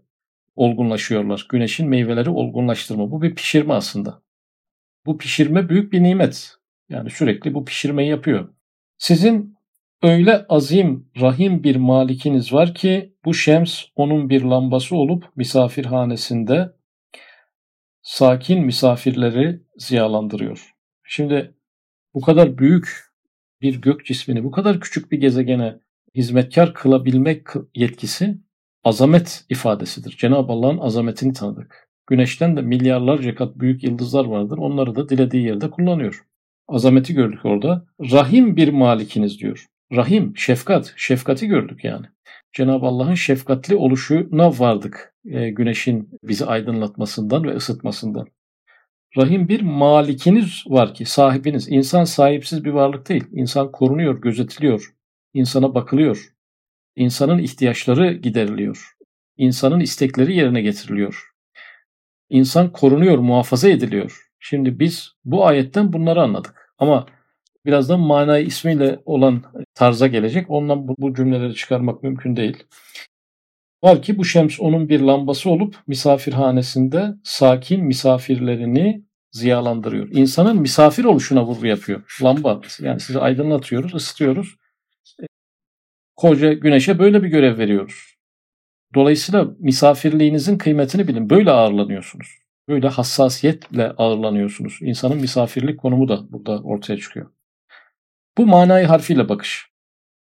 olgunlaşıyorlar. 0.56 1.46
Güneşin 1.50 1.88
meyveleri 1.88 2.30
olgunlaştırma. 2.30 3.10
Bu 3.10 3.22
bir 3.22 3.34
pişirme 3.34 3.74
aslında. 3.74 4.22
Bu 5.06 5.18
pişirme 5.18 5.68
büyük 5.68 5.92
bir 5.92 6.02
nimet. 6.02 6.56
Yani 6.88 7.10
sürekli 7.10 7.54
bu 7.54 7.64
pişirmeyi 7.64 8.10
yapıyor. 8.10 8.48
Sizin 8.98 9.53
Öyle 10.04 10.46
azim, 10.48 11.08
rahim 11.20 11.64
bir 11.64 11.76
malikiniz 11.76 12.52
var 12.52 12.74
ki 12.74 13.14
bu 13.24 13.34
şems 13.34 13.84
onun 13.96 14.30
bir 14.30 14.42
lambası 14.42 14.96
olup 14.96 15.36
misafirhanesinde 15.36 16.72
sakin 18.02 18.64
misafirleri 18.64 19.62
ziyalandırıyor. 19.76 20.74
Şimdi 21.04 21.54
bu 22.14 22.20
kadar 22.20 22.58
büyük 22.58 23.04
bir 23.60 23.80
gök 23.80 24.06
cismini, 24.06 24.44
bu 24.44 24.50
kadar 24.50 24.80
küçük 24.80 25.12
bir 25.12 25.18
gezegene 25.20 25.76
hizmetkar 26.14 26.74
kılabilmek 26.74 27.46
yetkisi 27.74 28.38
azamet 28.84 29.44
ifadesidir. 29.50 30.16
Cenab-ı 30.18 30.52
Allah'ın 30.52 30.78
azametini 30.78 31.32
tanıdık. 31.32 31.88
Güneşten 32.06 32.56
de 32.56 32.62
milyarlarca 32.62 33.34
kat 33.34 33.58
büyük 33.58 33.84
yıldızlar 33.84 34.24
vardır. 34.24 34.58
Onları 34.58 34.94
da 34.96 35.08
dilediği 35.08 35.46
yerde 35.46 35.70
kullanıyor. 35.70 36.24
Azameti 36.68 37.14
gördük 37.14 37.44
orada. 37.44 37.86
Rahim 38.00 38.56
bir 38.56 38.68
malikiniz 38.68 39.38
diyor. 39.38 39.66
Rahim, 39.92 40.36
şefkat, 40.36 40.94
şefkati 40.96 41.46
gördük 41.46 41.84
yani. 41.84 42.06
Cenab-ı 42.52 42.86
Allah'ın 42.86 43.14
şefkatli 43.14 43.76
oluşuna 43.76 44.58
vardık. 44.58 45.14
E, 45.24 45.50
güneşin 45.50 46.10
bizi 46.22 46.46
aydınlatmasından 46.46 47.44
ve 47.44 47.54
ısıtmasından. 47.54 48.26
Rahim 49.16 49.48
bir 49.48 49.60
malikiniz 49.60 50.64
var 50.66 50.94
ki 50.94 51.04
sahibiniz. 51.04 51.68
İnsan 51.68 52.04
sahipsiz 52.04 52.64
bir 52.64 52.70
varlık 52.70 53.08
değil. 53.08 53.24
İnsan 53.32 53.72
korunuyor, 53.72 54.20
gözetiliyor. 54.20 54.94
İnsana 55.34 55.74
bakılıyor. 55.74 56.28
İnsanın 56.96 57.38
ihtiyaçları 57.38 58.12
gideriliyor. 58.12 58.94
İnsanın 59.36 59.80
istekleri 59.80 60.36
yerine 60.36 60.62
getiriliyor. 60.62 61.30
İnsan 62.28 62.72
korunuyor, 62.72 63.18
muhafaza 63.18 63.68
ediliyor. 63.68 64.30
Şimdi 64.38 64.78
biz 64.78 65.12
bu 65.24 65.46
ayetten 65.46 65.92
bunları 65.92 66.22
anladık. 66.22 66.72
Ama 66.78 67.06
birazdan 67.66 68.00
manayı 68.00 68.46
ismiyle 68.46 68.98
olan 69.04 69.42
tarza 69.74 70.06
gelecek. 70.06 70.50
Ondan 70.50 70.88
bu, 70.88 70.94
bu 70.98 71.14
cümleleri 71.14 71.54
çıkarmak 71.54 72.02
mümkün 72.02 72.36
değil. 72.36 72.64
Var 73.84 73.98
bu 74.08 74.24
şems 74.24 74.60
onun 74.60 74.88
bir 74.88 75.00
lambası 75.00 75.50
olup 75.50 75.76
misafirhanesinde 75.86 77.14
sakin 77.24 77.84
misafirlerini 77.84 79.04
ziyalandırıyor. 79.32 80.08
İnsanın 80.12 80.60
misafir 80.60 81.04
oluşuna 81.04 81.44
vurgu 81.46 81.66
yapıyor. 81.66 82.16
Lamba 82.22 82.60
yani 82.80 83.00
sizi 83.00 83.20
aydınlatıyoruz, 83.20 83.94
ısıtıyoruz. 83.94 84.56
Koca 86.16 86.52
güneşe 86.52 86.98
böyle 86.98 87.22
bir 87.22 87.28
görev 87.28 87.58
veriyoruz. 87.58 88.14
Dolayısıyla 88.94 89.50
misafirliğinizin 89.58 90.58
kıymetini 90.58 91.08
bilin. 91.08 91.30
Böyle 91.30 91.50
ağırlanıyorsunuz. 91.50 92.38
Böyle 92.68 92.88
hassasiyetle 92.88 93.90
ağırlanıyorsunuz. 93.90 94.78
İnsanın 94.80 95.16
misafirlik 95.16 95.80
konumu 95.80 96.08
da 96.08 96.32
burada 96.32 96.62
ortaya 96.62 96.96
çıkıyor. 96.96 97.33
Bu 98.38 98.46
manayı 98.46 98.86
harfiyle 98.86 99.28
bakış. 99.28 99.70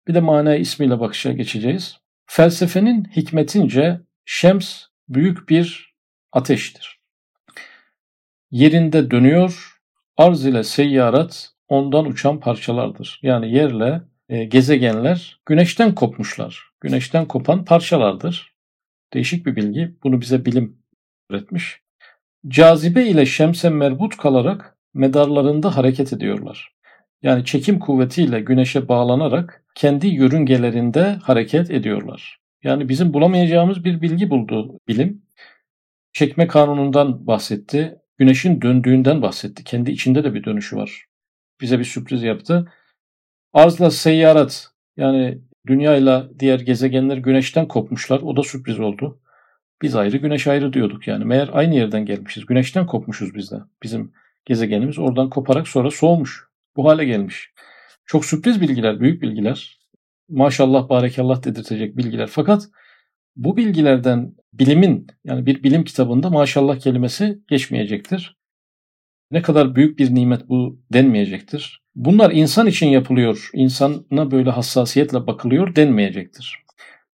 Bir 0.08 0.14
de 0.14 0.20
manayı 0.20 0.60
ismiyle 0.60 1.00
bakışa 1.00 1.32
geçeceğiz. 1.32 1.98
Felsefenin 2.26 3.06
hikmetince 3.16 4.02
şems 4.26 4.84
büyük 5.10 5.50
bir 5.50 5.96
ateştir. 6.32 7.00
Yerinde 8.52 9.12
dönüyor, 9.12 9.78
arz 10.18 10.46
ile 10.46 10.64
seyyarat 10.64 11.52
ondan 11.68 12.06
uçan 12.06 12.40
parçalardır. 12.40 13.20
Yani 13.24 13.54
yerle 13.54 14.02
e, 14.30 14.44
gezegenler 14.44 15.42
güneşten 15.46 15.96
kopmuşlar. 15.96 16.64
Güneşten 16.82 17.26
kopan 17.26 17.66
parçalardır. 17.66 18.54
Değişik 19.14 19.46
bir 19.46 19.56
bilgi. 19.56 19.96
Bunu 20.04 20.22
bize 20.22 20.46
bilim 20.46 20.84
üretmiş. 21.30 21.82
Cazibe 22.48 23.06
ile 23.06 23.26
şemse 23.26 23.70
merbut 23.70 24.18
kalarak 24.18 24.78
medarlarında 24.94 25.78
hareket 25.78 26.14
ediyorlar. 26.14 26.77
Yani 27.22 27.46
çekim 27.46 27.80
kuvvetiyle 27.80 28.40
güneşe 28.40 28.88
bağlanarak 28.88 29.64
kendi 29.76 30.08
yörüngelerinde 30.08 31.20
hareket 31.24 31.72
ediyorlar. 31.72 32.40
Yani 32.64 32.90
bizim 32.90 33.14
bulamayacağımız 33.14 33.84
bir 33.84 34.02
bilgi 34.02 34.30
buldu 34.30 34.80
bilim. 34.88 35.22
Çekme 36.14 36.48
kanunundan 36.48 37.28
bahsetti. 37.28 37.98
Güneşin 38.18 38.62
döndüğünden 38.62 39.22
bahsetti. 39.22 39.64
Kendi 39.64 39.92
içinde 39.92 40.24
de 40.24 40.34
bir 40.34 40.44
dönüşü 40.44 40.76
var. 40.76 41.06
Bize 41.62 41.80
bir 41.80 41.84
sürpriz 41.84 42.24
yaptı. 42.24 42.72
Arzla 43.54 43.92
seyyarat 43.92 44.72
yani 44.98 45.42
dünya 45.68 45.96
ile 45.96 46.24
diğer 46.40 46.60
gezegenler 46.60 47.18
güneşten 47.18 47.68
kopmuşlar. 47.68 48.22
O 48.22 48.38
da 48.38 48.44
sürpriz 48.44 48.80
oldu. 48.80 49.20
Biz 49.82 49.96
ayrı 49.96 50.18
güneş 50.18 50.48
ayrı 50.48 50.74
diyorduk 50.74 51.08
yani. 51.08 51.26
Meğer 51.26 51.50
aynı 51.54 51.76
yerden 51.76 52.06
gelmişiz. 52.06 52.46
Güneşten 52.46 52.86
kopmuşuz 52.86 53.36
biz 53.36 53.52
de. 53.52 53.56
Bizim 53.84 54.14
gezegenimiz 54.46 55.00
oradan 55.00 55.30
koparak 55.30 55.68
sonra 55.68 55.92
soğumuş. 55.92 56.47
Bu 56.78 56.90
hale 56.90 57.06
gelmiş. 57.06 57.54
Çok 58.06 58.26
sürpriz 58.26 58.62
bilgiler, 58.62 59.00
büyük 59.00 59.22
bilgiler. 59.22 59.80
Maşallah, 60.30 60.90
barekallah 60.90 61.44
dedirtecek 61.44 61.98
bilgiler. 61.98 62.28
Fakat 62.28 62.70
bu 63.36 63.58
bilgilerden 63.58 64.36
bilimin 64.54 65.08
yani 65.24 65.46
bir 65.46 65.64
bilim 65.64 65.84
kitabında 65.84 66.30
maşallah 66.30 66.80
kelimesi 66.80 67.40
geçmeyecektir. 67.50 68.38
Ne 69.32 69.42
kadar 69.42 69.76
büyük 69.76 70.00
bir 70.00 70.16
nimet 70.16 70.50
bu 70.50 70.80
denmeyecektir. 70.94 71.82
Bunlar 71.96 72.32
insan 72.32 72.68
için 72.68 72.88
yapılıyor, 72.88 73.50
insana 73.54 74.32
böyle 74.32 74.50
hassasiyetle 74.50 75.28
bakılıyor 75.28 75.76
denmeyecektir. 75.76 76.58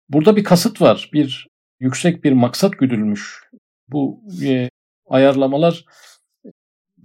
Burada 0.08 0.36
bir 0.36 0.44
kasıt 0.44 0.80
var, 0.80 1.10
bir 1.12 1.48
yüksek 1.80 2.24
bir 2.24 2.32
maksat 2.32 2.78
güdülmüş. 2.78 3.42
Bu 3.88 4.22
e, 4.44 4.70
ayarlamalar 5.08 5.84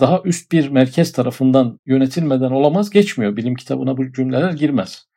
daha 0.04 0.22
üst 0.26 0.52
bir 0.52 0.70
merkez 0.70 1.12
tarafından 1.12 1.80
yönetilmeden 1.86 2.52
olamaz 2.52 2.90
geçmiyor. 2.90 3.38
Bilim 3.38 3.56
kitabına 3.56 3.98
bu 3.98 4.12
cümleler 4.12 4.52
girmez. 4.52 5.08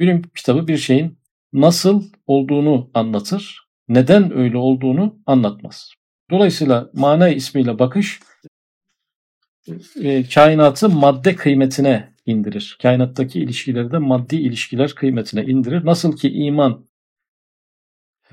Bilim 0.00 0.22
kitabı 0.22 0.68
bir 0.68 0.76
şeyin 0.76 1.18
nasıl 1.52 2.02
olduğunu 2.26 2.90
anlatır, 2.94 3.68
neden 3.88 4.36
öyle 4.36 4.56
olduğunu 4.56 5.22
anlatmaz. 5.26 5.94
Dolayısıyla 6.30 6.90
mana 6.92 7.28
ismiyle 7.28 7.78
bakış 7.78 8.20
e, 10.02 10.28
kainatı 10.28 10.88
madde 10.88 11.36
kıymetine 11.36 12.14
indirir. 12.26 12.78
Kainattaki 12.82 13.40
ilişkileri 13.40 13.92
de 13.92 13.98
maddi 13.98 14.36
ilişkiler 14.36 14.94
kıymetine 14.94 15.44
indirir. 15.44 15.84
Nasıl 15.84 16.16
ki 16.16 16.30
iman 16.32 16.86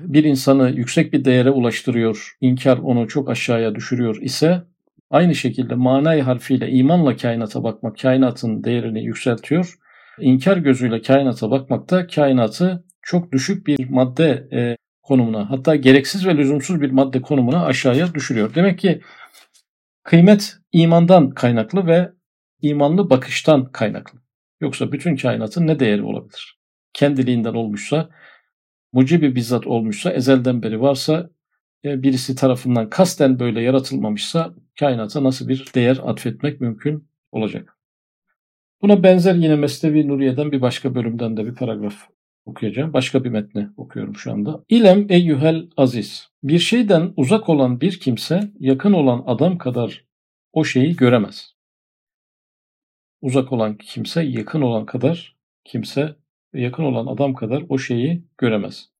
bir 0.00 0.24
insanı 0.24 0.70
yüksek 0.70 1.12
bir 1.12 1.24
değere 1.24 1.50
ulaştırıyor, 1.50 2.36
inkar 2.40 2.78
onu 2.78 3.08
çok 3.08 3.30
aşağıya 3.30 3.74
düşürüyor 3.74 4.16
ise 4.22 4.69
aynı 5.10 5.34
şekilde 5.34 5.74
manay 5.74 6.20
harfiyle 6.20 6.70
imanla 6.70 7.16
kainata 7.16 7.64
bakmak 7.64 7.98
kainatın 7.98 8.64
değerini 8.64 9.04
yükseltiyor. 9.04 9.74
İnkar 10.20 10.56
gözüyle 10.56 11.02
kainata 11.02 11.50
bakmak 11.50 11.90
da 11.90 12.06
kainatı 12.06 12.84
çok 13.02 13.32
düşük 13.32 13.66
bir 13.66 13.90
madde 13.90 14.48
e, 14.52 14.76
konumuna 15.02 15.50
hatta 15.50 15.76
gereksiz 15.76 16.26
ve 16.26 16.36
lüzumsuz 16.36 16.80
bir 16.80 16.90
madde 16.90 17.22
konumuna 17.22 17.64
aşağıya 17.64 18.14
düşürüyor. 18.14 18.54
Demek 18.54 18.78
ki 18.78 19.00
kıymet 20.02 20.56
imandan 20.72 21.30
kaynaklı 21.30 21.86
ve 21.86 22.10
imanlı 22.62 23.10
bakıştan 23.10 23.72
kaynaklı. 23.72 24.18
Yoksa 24.60 24.92
bütün 24.92 25.16
kainatın 25.16 25.66
ne 25.66 25.80
değeri 25.80 26.02
olabilir? 26.02 26.58
Kendiliğinden 26.92 27.54
olmuşsa, 27.54 28.10
mucibi 28.92 29.34
bizzat 29.34 29.66
olmuşsa, 29.66 30.12
ezelden 30.12 30.62
beri 30.62 30.80
varsa, 30.80 31.30
birisi 31.84 32.34
tarafından 32.34 32.90
kasten 32.90 33.38
böyle 33.38 33.62
yaratılmamışsa 33.62 34.54
kainata 34.78 35.24
nasıl 35.24 35.48
bir 35.48 35.66
değer 35.74 36.00
atfetmek 36.04 36.60
mümkün 36.60 37.08
olacak? 37.32 37.76
Buna 38.82 39.02
benzer 39.02 39.34
yine 39.34 39.56
Mesnevi 39.56 40.08
Nuriye'den 40.08 40.52
bir 40.52 40.60
başka 40.60 40.94
bölümden 40.94 41.36
de 41.36 41.46
bir 41.46 41.54
paragraf 41.54 41.94
okuyacağım. 42.44 42.92
Başka 42.92 43.24
bir 43.24 43.30
metni 43.30 43.68
okuyorum 43.76 44.16
şu 44.16 44.32
anda. 44.32 44.64
İlem 44.68 45.06
eyyuhel 45.08 45.68
aziz. 45.76 46.28
Bir 46.42 46.58
şeyden 46.58 47.12
uzak 47.16 47.48
olan 47.48 47.80
bir 47.80 48.00
kimse 48.00 48.52
yakın 48.58 48.92
olan 48.92 49.24
adam 49.26 49.58
kadar 49.58 50.04
o 50.52 50.64
şeyi 50.64 50.96
göremez. 50.96 51.54
Uzak 53.20 53.52
olan 53.52 53.76
kimse 53.76 54.22
yakın 54.22 54.60
olan 54.60 54.86
kadar 54.86 55.36
kimse 55.64 56.16
yakın 56.54 56.82
olan 56.82 57.06
adam 57.06 57.34
kadar 57.34 57.64
o 57.68 57.78
şeyi 57.78 58.24
göremez. 58.38 58.90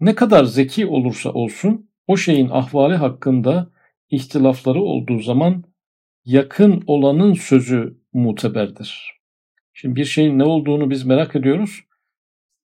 Ne 0.00 0.14
kadar 0.14 0.44
zeki 0.44 0.86
olursa 0.86 1.32
olsun 1.32 1.87
o 2.08 2.16
şeyin 2.16 2.48
ahvali 2.48 2.94
hakkında 2.94 3.70
ihtilafları 4.10 4.82
olduğu 4.82 5.18
zaman 5.18 5.64
yakın 6.24 6.84
olanın 6.86 7.34
sözü 7.34 7.98
muteberdir. 8.12 9.20
Şimdi 9.72 9.96
bir 9.96 10.04
şeyin 10.04 10.38
ne 10.38 10.44
olduğunu 10.44 10.90
biz 10.90 11.04
merak 11.04 11.36
ediyoruz. 11.36 11.80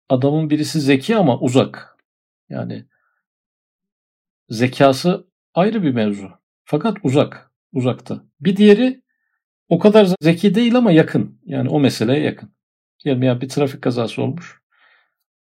Adamın 0.08 0.50
birisi 0.50 0.80
zeki 0.80 1.16
ama 1.16 1.38
uzak. 1.40 1.96
Yani 2.48 2.84
zekası 4.48 5.26
ayrı 5.54 5.82
bir 5.82 5.92
mevzu. 5.92 6.30
Fakat 6.64 6.98
uzak, 7.02 7.50
uzakta. 7.72 8.24
Bir 8.40 8.56
diğeri 8.56 9.02
o 9.68 9.78
kadar 9.78 10.08
zeki 10.20 10.54
değil 10.54 10.76
ama 10.76 10.92
yakın. 10.92 11.40
Yani 11.44 11.68
o 11.68 11.80
meseleye 11.80 12.20
yakın. 12.20 12.54
Diyelim 13.04 13.22
ya 13.22 13.40
bir 13.40 13.48
trafik 13.48 13.82
kazası 13.82 14.22
olmuş. 14.22 14.60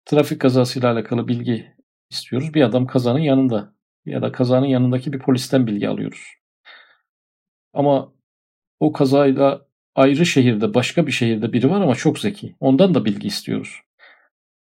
Trafik 0.05 0.41
kazasıyla 0.41 0.91
alakalı 0.91 1.27
bilgi 1.27 1.80
istiyoruz. 2.11 2.53
Bir 2.53 2.61
adam 2.61 2.87
kazanın 2.87 3.19
yanında 3.19 3.73
ya 4.05 4.21
da 4.21 4.31
kazanın 4.31 4.65
yanındaki 4.65 5.13
bir 5.13 5.19
polisten 5.19 5.67
bilgi 5.67 5.89
alıyoruz. 5.89 6.33
Ama 7.73 8.13
o 8.79 8.91
kazayla 8.91 9.65
ayrı 9.95 10.25
şehirde, 10.25 10.73
başka 10.73 11.07
bir 11.07 11.11
şehirde 11.11 11.53
biri 11.53 11.69
var 11.69 11.81
ama 11.81 11.95
çok 11.95 12.19
zeki. 12.19 12.55
Ondan 12.59 12.93
da 12.93 13.05
bilgi 13.05 13.27
istiyoruz. 13.27 13.79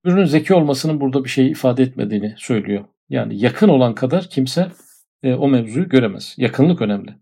Ürünün 0.04 0.26
zeki 0.26 0.54
olmasının 0.54 1.02
burada 1.02 1.24
bir 1.24 1.30
şey 1.30 1.52
ifade 1.52 1.84
etmediğini 1.84 2.36
söylüyor. 2.38 2.86
Yani 3.10 3.40
yakın 3.40 3.70
olan 3.70 3.96
kadar 3.96 4.30
kimse 4.30 4.72
e, 5.24 5.34
o 5.34 5.48
mevzuyu 5.48 5.90
göremez. 5.90 6.36
Yakınlık 6.38 6.82
önemli 6.82 7.16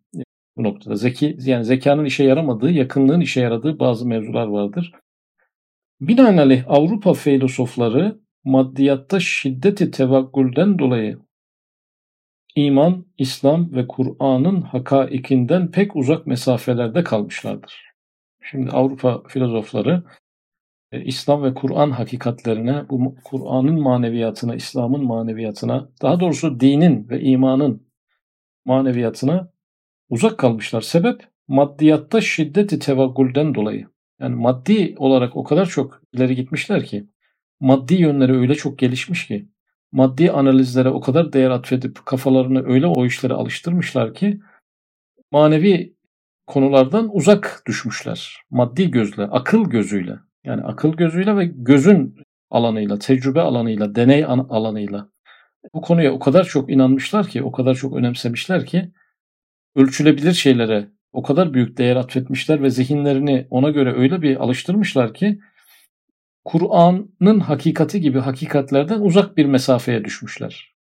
bu 0.57 0.63
noktada. 0.63 0.95
Zeki 0.95 1.37
yani 1.39 1.65
zekanın 1.65 2.05
işe 2.05 2.23
yaramadığı, 2.23 2.71
yakınlığın 2.71 3.21
işe 3.21 3.41
yaradığı 3.41 3.79
bazı 3.79 4.07
mevzular 4.07 4.47
vardır. 4.47 4.91
Binaenaleyh 6.01 6.63
Avrupa 6.67 7.13
filozofları 7.13 8.19
maddiyatta 8.43 9.19
şiddeti 9.19 9.91
tevakkülden 9.91 10.79
dolayı 10.79 11.19
iman, 12.55 13.05
İslam 13.17 13.73
ve 13.73 13.87
Kur'an'ın 13.87 14.61
hakaikinden 14.61 15.71
pek 15.71 15.95
uzak 15.95 16.27
mesafelerde 16.27 17.03
kalmışlardır. 17.03 17.89
Şimdi 18.41 18.71
Avrupa 18.71 19.23
filozofları 19.27 20.03
e, 20.91 21.03
İslam 21.03 21.43
ve 21.43 21.53
Kur'an 21.53 21.91
hakikatlerine, 21.91 22.89
bu 22.89 23.15
Kur'an'ın 23.23 23.81
maneviyatına, 23.81 24.55
İslam'ın 24.55 25.03
maneviyatına, 25.03 25.89
daha 26.01 26.19
doğrusu 26.19 26.59
dinin 26.59 27.09
ve 27.09 27.21
imanın 27.21 27.87
maneviyatına 28.65 29.51
uzak 30.09 30.37
kalmışlar. 30.37 30.81
Sebep 30.81 31.27
maddiyatta 31.47 32.21
şiddeti 32.21 32.79
tevaggülden 32.79 33.55
dolayı. 33.55 33.87
Yani 34.19 34.35
maddi 34.35 34.95
olarak 34.97 35.35
o 35.35 35.43
kadar 35.43 35.65
çok 35.65 36.01
ileri 36.13 36.35
gitmişler 36.35 36.85
ki, 36.85 37.07
maddi 37.59 37.95
yönleri 37.95 38.37
öyle 38.37 38.55
çok 38.55 38.79
gelişmiş 38.79 39.27
ki, 39.27 39.49
maddi 39.91 40.31
analizlere 40.31 40.89
o 40.89 41.01
kadar 41.01 41.33
değer 41.33 41.49
atfedip 41.49 42.05
kafalarını 42.05 42.67
öyle 42.67 42.85
o 42.87 43.05
işlere 43.05 43.33
alıştırmışlar 43.33 44.13
ki, 44.13 44.39
manevi 45.31 45.95
konulardan 46.47 47.09
uzak 47.15 47.63
düşmüşler. 47.67 48.37
Maddi 48.49 48.91
gözle, 48.91 49.23
akıl 49.23 49.69
gözüyle. 49.69 50.19
Yani 50.43 50.61
akıl 50.63 50.93
gözüyle 50.93 51.37
ve 51.37 51.45
gözün 51.45 52.15
alanıyla, 52.49 52.99
tecrübe 52.99 53.41
alanıyla, 53.41 53.95
deney 53.95 54.25
alanıyla 54.25 55.09
bu 55.73 55.81
konuya 55.81 56.11
o 56.11 56.19
kadar 56.19 56.43
çok 56.43 56.71
inanmışlar 56.71 57.27
ki, 57.27 57.43
o 57.43 57.51
kadar 57.51 57.75
çok 57.75 57.95
önemsemişler 57.95 58.65
ki 58.65 58.91
ölçülebilir 59.75 60.33
şeylere 60.33 60.87
o 61.11 61.23
kadar 61.23 61.53
büyük 61.53 61.77
değer 61.77 61.95
atfetmişler 61.95 62.63
ve 62.63 62.69
zihinlerini 62.69 63.47
ona 63.49 63.69
göre 63.69 63.93
öyle 63.93 64.21
bir 64.21 64.35
alıştırmışlar 64.35 65.13
ki 65.13 65.39
Kur'an'ın 66.45 67.39
hakikati 67.39 68.01
gibi 68.01 68.19
hakikatlerden 68.19 68.99
uzak 68.99 69.37
bir 69.37 69.45
mesafeye 69.45 70.05
düşmüşler. 70.05 70.75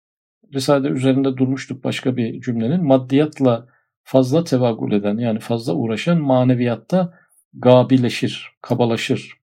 Risale'de 0.53 0.87
üzerinde 0.87 1.37
durmuştuk 1.37 1.83
başka 1.83 2.17
bir 2.17 2.41
cümlenin. 2.41 2.83
Maddiyatla 2.83 3.67
fazla 4.03 4.43
tevagül 4.43 4.91
eden 4.91 5.17
yani 5.17 5.39
fazla 5.39 5.73
uğraşan 5.73 6.21
maneviyatta 6.21 7.13
gabileşir, 7.53 8.47
kabalaşır. 8.61 9.39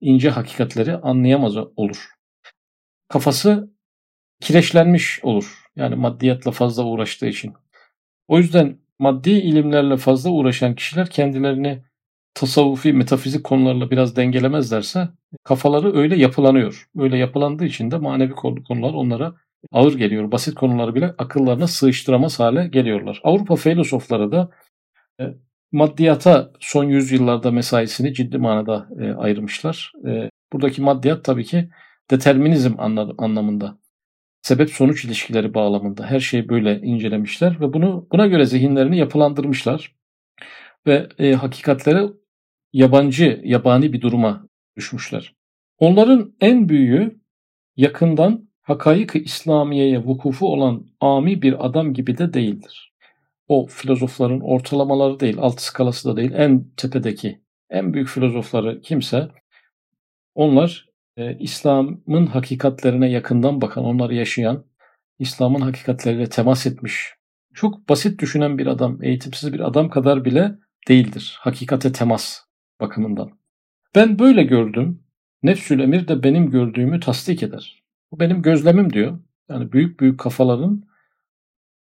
ince 0.00 0.30
hakikatleri 0.30 0.96
anlayamaz 0.96 1.56
olur. 1.56 2.08
Kafası 3.08 3.70
kireçlenmiş 4.40 5.20
olur. 5.22 5.64
Yani 5.76 5.94
maddiyatla 5.94 6.50
fazla 6.50 6.84
uğraştığı 6.84 7.26
için. 7.26 7.52
O 8.28 8.38
yüzden 8.38 8.78
maddi 8.98 9.30
ilimlerle 9.30 9.96
fazla 9.96 10.30
uğraşan 10.30 10.74
kişiler 10.74 11.10
kendilerini 11.10 11.84
tasavvufi, 12.34 12.92
metafizik 12.92 13.44
konularla 13.44 13.90
biraz 13.90 14.16
dengelemezlerse 14.16 15.08
kafaları 15.44 15.96
öyle 15.96 16.16
yapılanıyor. 16.16 16.88
Öyle 16.98 17.16
yapılandığı 17.16 17.64
için 17.64 17.90
de 17.90 17.98
manevi 17.98 18.32
konular 18.32 18.94
onlara 18.94 19.34
ağır 19.72 19.94
geliyor. 19.94 20.32
Basit 20.32 20.54
konuları 20.54 20.94
bile 20.94 21.14
akıllarına 21.18 21.66
sığıştıramaz 21.66 22.40
hale 22.40 22.68
geliyorlar. 22.68 23.20
Avrupa 23.24 23.56
filozofları 23.56 24.32
da 24.32 24.50
e, 25.20 25.24
maddiyata 25.72 26.52
son 26.60 26.84
yüzyıllarda 26.84 27.50
mesaisini 27.50 28.14
ciddi 28.14 28.38
manada 28.38 28.88
e, 29.00 29.12
ayırmışlar. 29.12 29.92
E, 30.06 30.30
buradaki 30.52 30.82
maddiyat 30.82 31.24
tabii 31.24 31.44
ki 31.44 31.70
determinizm 32.10 32.74
anlamında 33.18 33.78
sebep 34.42 34.70
sonuç 34.70 35.04
ilişkileri 35.04 35.54
bağlamında 35.54 36.06
her 36.06 36.20
şeyi 36.20 36.48
böyle 36.48 36.80
incelemişler 36.80 37.60
ve 37.60 37.72
bunu 37.72 38.08
buna 38.12 38.26
göre 38.26 38.44
zihinlerini 38.44 38.98
yapılandırmışlar 38.98 39.94
ve 40.86 41.08
e, 41.18 41.32
hakikatlere 41.32 42.02
yabancı, 42.72 43.40
yabani 43.44 43.92
bir 43.92 44.00
duruma 44.00 44.46
düşmüşler. 44.76 45.34
Onların 45.78 46.34
en 46.40 46.68
büyüğü 46.68 47.20
yakından 47.76 48.48
hakaik 48.62 49.16
İslamiye'ye 49.16 49.98
vukufu 49.98 50.52
olan 50.52 50.86
ami 51.00 51.42
bir 51.42 51.66
adam 51.66 51.94
gibi 51.94 52.18
de 52.18 52.32
değildir. 52.34 52.92
O 53.48 53.66
filozofların 53.66 54.40
ortalamaları 54.40 55.20
değil, 55.20 55.36
alt 55.38 55.60
skalası 55.60 56.08
da 56.08 56.16
değil, 56.16 56.32
en 56.34 56.64
tepedeki, 56.76 57.40
en 57.70 57.94
büyük 57.94 58.08
filozofları 58.08 58.80
kimse 58.80 59.28
onlar 60.34 60.88
e, 61.16 61.38
İslam'ın 61.38 62.26
hakikatlerine 62.26 63.10
yakından 63.10 63.60
bakan, 63.60 63.84
onları 63.84 64.14
yaşayan, 64.14 64.64
İslam'ın 65.18 65.60
hakikatleriyle 65.60 66.28
temas 66.28 66.66
etmiş, 66.66 67.14
çok 67.54 67.88
basit 67.88 68.20
düşünen 68.20 68.58
bir 68.58 68.66
adam, 68.66 69.02
eğitimsiz 69.02 69.52
bir 69.52 69.60
adam 69.60 69.90
kadar 69.90 70.24
bile 70.24 70.52
değildir. 70.88 71.36
Hakikate 71.40 71.92
temas 71.92 72.49
bakımından. 72.80 73.30
Ben 73.94 74.18
böyle 74.18 74.42
gördüm. 74.42 75.02
Nefsül 75.42 75.80
emir 75.80 76.08
de 76.08 76.22
benim 76.22 76.50
gördüğümü 76.50 77.00
tasdik 77.00 77.42
eder. 77.42 77.82
Bu 78.12 78.20
benim 78.20 78.42
gözlemim 78.42 78.92
diyor. 78.92 79.18
Yani 79.48 79.72
büyük 79.72 80.00
büyük 80.00 80.20
kafaların 80.20 80.84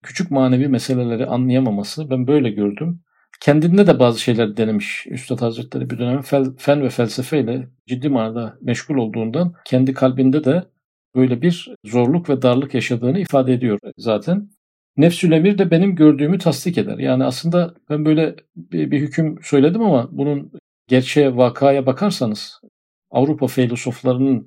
küçük 0.02 0.30
manevi 0.30 0.68
meseleleri 0.68 1.26
anlayamaması 1.26 2.10
ben 2.10 2.26
böyle 2.26 2.50
gördüm. 2.50 3.00
Kendinde 3.40 3.86
de 3.86 3.98
bazı 3.98 4.20
şeyler 4.20 4.56
denemiş 4.56 5.06
Üstad 5.10 5.40
Hazretleri 5.40 5.90
bir 5.90 5.98
dönem 5.98 6.22
fen 6.58 6.82
ve 6.82 6.88
felsefeyle 6.88 7.68
ciddi 7.86 8.08
manada 8.08 8.58
meşgul 8.60 8.96
olduğundan 8.96 9.54
kendi 9.64 9.94
kalbinde 9.94 10.44
de 10.44 10.64
böyle 11.14 11.42
bir 11.42 11.74
zorluk 11.84 12.28
ve 12.28 12.42
darlık 12.42 12.74
yaşadığını 12.74 13.18
ifade 13.18 13.52
ediyor 13.52 13.78
zaten. 13.96 14.50
Nefsül 14.96 15.32
emir 15.32 15.58
de 15.58 15.70
benim 15.70 15.96
gördüğümü 15.96 16.38
tasdik 16.38 16.78
eder. 16.78 16.98
Yani 16.98 17.24
aslında 17.24 17.74
ben 17.90 18.04
böyle 18.04 18.36
bir, 18.56 18.90
bir 18.90 19.00
hüküm 19.00 19.38
söyledim 19.42 19.82
ama 19.82 20.08
bunun 20.12 20.52
gerçeğe, 20.92 21.36
vakaya 21.36 21.86
bakarsanız 21.86 22.60
Avrupa 23.10 23.46
filozoflarının 23.46 24.46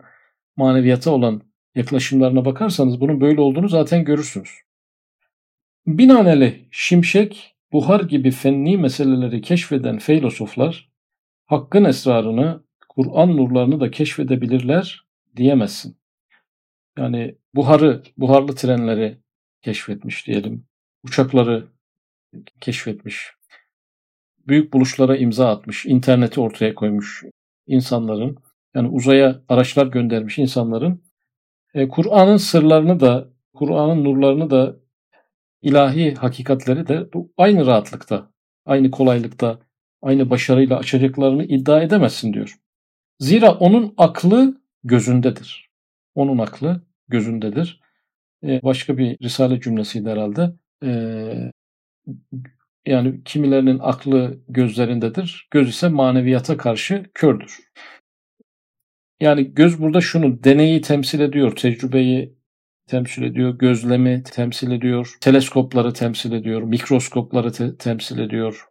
maneviyata 0.58 1.12
olan 1.12 1.42
yaklaşımlarına 1.76 2.46
bakarsanız 2.46 3.02
bunun 3.02 3.22
böyle 3.22 3.42
olduğunu 3.42 3.70
zaten 3.70 4.04
görürsünüz. 4.06 4.50
Binaenaleyh 5.88 6.54
şimşek 6.72 7.56
buhar 7.72 8.00
gibi 8.00 8.32
fenni 8.32 8.78
meseleleri 8.78 9.42
keşfeden 9.42 9.98
filozoflar 10.00 10.90
hakkın 11.46 11.84
esrarını, 11.84 12.64
Kur'an 12.90 13.38
nurlarını 13.38 13.80
da 13.80 13.92
keşfedebilirler 13.92 15.06
diyemezsin. 15.36 15.98
Yani 16.98 17.36
buharı, 17.56 18.04
buharlı 18.18 18.56
trenleri 18.56 19.18
keşfetmiş 19.62 20.28
diyelim. 20.28 20.68
Uçakları 21.04 21.68
keşfetmiş. 22.62 23.32
Büyük 24.48 24.74
buluşlara 24.74 25.18
imza 25.18 25.50
atmış, 25.50 25.86
interneti 25.86 26.42
ortaya 26.42 26.76
koymuş 26.76 27.24
insanların, 27.68 28.38
yani 28.76 28.88
uzaya 28.88 29.42
araçlar 29.50 29.88
göndermiş 29.88 30.38
insanların 30.38 31.04
e, 31.74 31.88
Kur'an'ın 31.88 32.38
sırlarını 32.38 33.00
da, 33.00 33.30
Kur'an'ın 33.54 34.04
nurlarını 34.04 34.50
da 34.50 34.76
ilahi 35.62 36.14
hakikatleri 36.16 36.88
de 36.88 37.08
aynı 37.38 37.66
rahatlıkta, 37.66 38.32
aynı 38.66 38.92
kolaylıkta, 38.92 39.60
aynı 40.02 40.30
başarıyla 40.30 40.78
açacaklarını 40.78 41.44
iddia 41.46 41.82
edemezsin 41.82 42.34
diyor. 42.34 42.60
Zira 43.20 43.54
onun 43.54 43.94
aklı 43.98 44.62
gözündedir. 44.84 45.70
Onun 46.16 46.38
aklı 46.38 46.82
gözündedir. 47.08 47.82
Ee, 48.44 48.60
başka 48.64 48.98
bir 48.98 49.18
risale 49.22 49.60
cümlesiydi 49.60 50.10
herhalde. 50.10 50.54
Ee, 50.84 51.52
yani 52.86 53.24
kimilerinin 53.24 53.80
aklı 53.82 54.40
gözlerindedir. 54.50 55.48
Göz 55.52 55.70
ise 55.70 55.88
maneviyata 55.90 56.58
karşı 56.58 57.06
kördür. 57.14 57.60
Yani 59.20 59.54
göz 59.54 59.82
burada 59.82 60.02
şunu 60.02 60.44
deneyi 60.44 60.82
temsil 60.82 61.20
ediyor, 61.20 61.56
tecrübeyi 61.56 62.36
temsil 62.88 63.24
ediyor, 63.24 63.58
gözlemi 63.58 64.24
temsil 64.24 64.72
ediyor, 64.72 65.18
teleskopları 65.22 65.94
temsil 65.94 66.32
ediyor, 66.32 66.62
mikroskopları 66.62 67.52
te- 67.52 67.78
temsil 67.78 68.20
ediyor. 68.20 68.66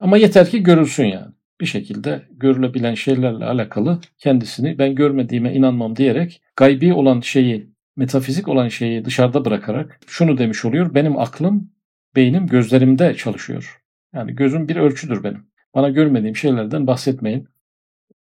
Ama 0.00 0.16
yeter 0.16 0.50
ki 0.50 0.62
görülsün 0.62 1.04
yani. 1.04 1.32
Bir 1.60 1.66
şekilde 1.66 2.22
görülebilen 2.30 2.94
şeylerle 2.94 3.44
alakalı 3.44 4.00
kendisini 4.18 4.78
ben 4.78 4.94
görmediğime 4.94 5.54
inanmam 5.54 5.96
diyerek 5.96 6.42
gaybi 6.56 6.94
olan 6.94 7.20
şeyi, 7.20 7.70
metafizik 7.96 8.48
olan 8.48 8.68
şeyi 8.68 9.04
dışarıda 9.04 9.44
bırakarak 9.44 10.00
şunu 10.06 10.38
demiş 10.38 10.64
oluyor. 10.64 10.94
Benim 10.94 11.18
aklım, 11.18 11.70
beynim 12.16 12.46
gözlerimde 12.46 13.14
çalışıyor. 13.14 13.82
Yani 14.14 14.34
gözüm 14.34 14.68
bir 14.68 14.76
ölçüdür 14.76 15.24
benim. 15.24 15.46
Bana 15.74 15.88
görmediğim 15.88 16.36
şeylerden 16.36 16.86
bahsetmeyin. 16.86 17.48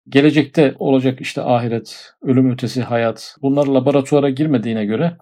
Gelecekte 0.09 0.75
olacak 0.79 1.21
işte 1.21 1.41
ahiret, 1.41 2.13
ölüm 2.21 2.51
ötesi 2.51 2.81
hayat 2.81 3.35
bunlar 3.41 3.67
laboratuvara 3.67 4.29
girmediğine 4.29 4.85
göre 4.85 5.17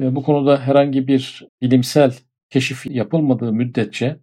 e, 0.00 0.14
bu 0.14 0.22
konuda 0.22 0.60
herhangi 0.60 1.08
bir 1.08 1.46
bilimsel 1.62 2.14
keşif 2.50 2.86
yapılmadığı 2.86 3.52
müddetçe 3.52 4.16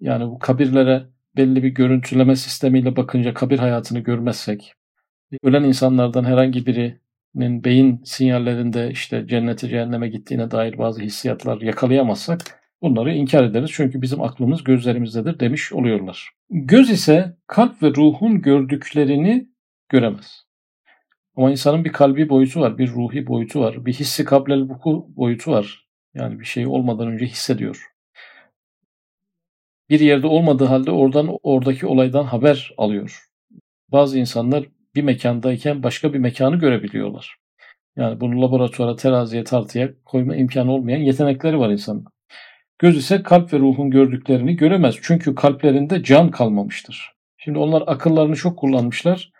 yani 0.00 0.26
bu 0.26 0.38
kabirlere 0.38 1.06
belli 1.36 1.62
bir 1.62 1.68
görüntüleme 1.68 2.36
sistemiyle 2.36 2.96
bakınca 2.96 3.34
kabir 3.34 3.58
hayatını 3.58 3.98
görmezsek, 3.98 4.74
ölen 5.42 5.62
insanlardan 5.62 6.24
herhangi 6.24 6.66
birinin 6.66 7.64
beyin 7.64 8.02
sinyallerinde 8.04 8.90
işte 8.90 9.26
cennete 9.26 9.68
cehenneme 9.68 10.08
gittiğine 10.08 10.50
dair 10.50 10.78
bazı 10.78 11.02
hissiyatlar 11.02 11.60
yakalayamazsak 11.60 12.65
bunları 12.82 13.14
inkar 13.14 13.44
ederiz. 13.44 13.70
Çünkü 13.74 14.02
bizim 14.02 14.22
aklımız 14.22 14.64
gözlerimizdedir 14.64 15.40
demiş 15.40 15.72
oluyorlar. 15.72 16.30
Göz 16.50 16.90
ise 16.90 17.36
kalp 17.46 17.82
ve 17.82 17.90
ruhun 17.90 18.42
gördüklerini 18.42 19.48
göremez. 19.88 20.46
Ama 21.36 21.50
insanın 21.50 21.84
bir 21.84 21.92
kalbi 21.92 22.28
boyutu 22.28 22.60
var, 22.60 22.78
bir 22.78 22.88
ruhi 22.88 23.26
boyutu 23.26 23.60
var, 23.60 23.86
bir 23.86 23.92
hissi 23.92 24.24
kablel 24.24 24.62
vuku 24.62 25.06
boyutu 25.16 25.50
var. 25.50 25.86
Yani 26.14 26.40
bir 26.40 26.44
şey 26.44 26.66
olmadan 26.66 27.08
önce 27.08 27.26
hissediyor. 27.26 27.86
Bir 29.90 30.00
yerde 30.00 30.26
olmadığı 30.26 30.64
halde 30.64 30.90
oradan 30.90 31.38
oradaki 31.42 31.86
olaydan 31.86 32.24
haber 32.24 32.74
alıyor. 32.78 33.22
Bazı 33.88 34.18
insanlar 34.18 34.66
bir 34.94 35.02
mekandayken 35.02 35.82
başka 35.82 36.14
bir 36.14 36.18
mekanı 36.18 36.56
görebiliyorlar. 36.56 37.36
Yani 37.96 38.20
bunu 38.20 38.42
laboratuvara, 38.42 38.96
teraziye, 38.96 39.44
tartıya 39.44 39.90
koyma 40.04 40.36
imkanı 40.36 40.72
olmayan 40.72 41.00
yetenekleri 41.00 41.58
var 41.58 41.70
insanın. 41.70 42.04
Göz 42.78 42.96
ise 42.96 43.22
kalp 43.22 43.52
ve 43.52 43.58
ruhun 43.58 43.90
gördüklerini 43.90 44.56
göremez. 44.56 44.96
Çünkü 45.02 45.34
kalplerinde 45.34 46.02
can 46.02 46.30
kalmamıştır. 46.30 47.12
Şimdi 47.38 47.58
onlar 47.58 47.82
akıllarını 47.86 48.36
çok 48.36 48.58
kullanmışlar 48.58 49.32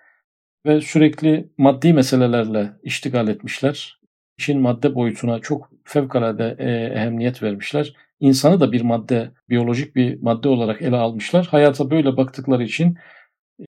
ve 0.67 0.81
sürekli 0.81 1.49
maddi 1.59 1.93
meselelerle 1.93 2.73
iştigal 2.83 3.29
etmişler. 3.29 4.01
İşin 4.39 4.61
madde 4.61 4.95
boyutuna 4.95 5.39
çok 5.39 5.71
fevkalade 5.85 6.57
e, 6.59 6.71
ehemmiyet 6.71 7.43
vermişler. 7.43 7.93
İnsanı 8.21 8.61
da 8.61 8.73
bir 8.73 8.83
madde, 8.83 9.31
biyolojik 9.49 9.97
bir 9.97 10.23
madde 10.23 10.49
olarak 10.49 10.83
ele 10.83 10.97
almışlar. 10.97 11.47
Hayata 11.47 11.91
böyle 11.91 12.17
baktıkları 12.17 12.63
için 12.65 12.99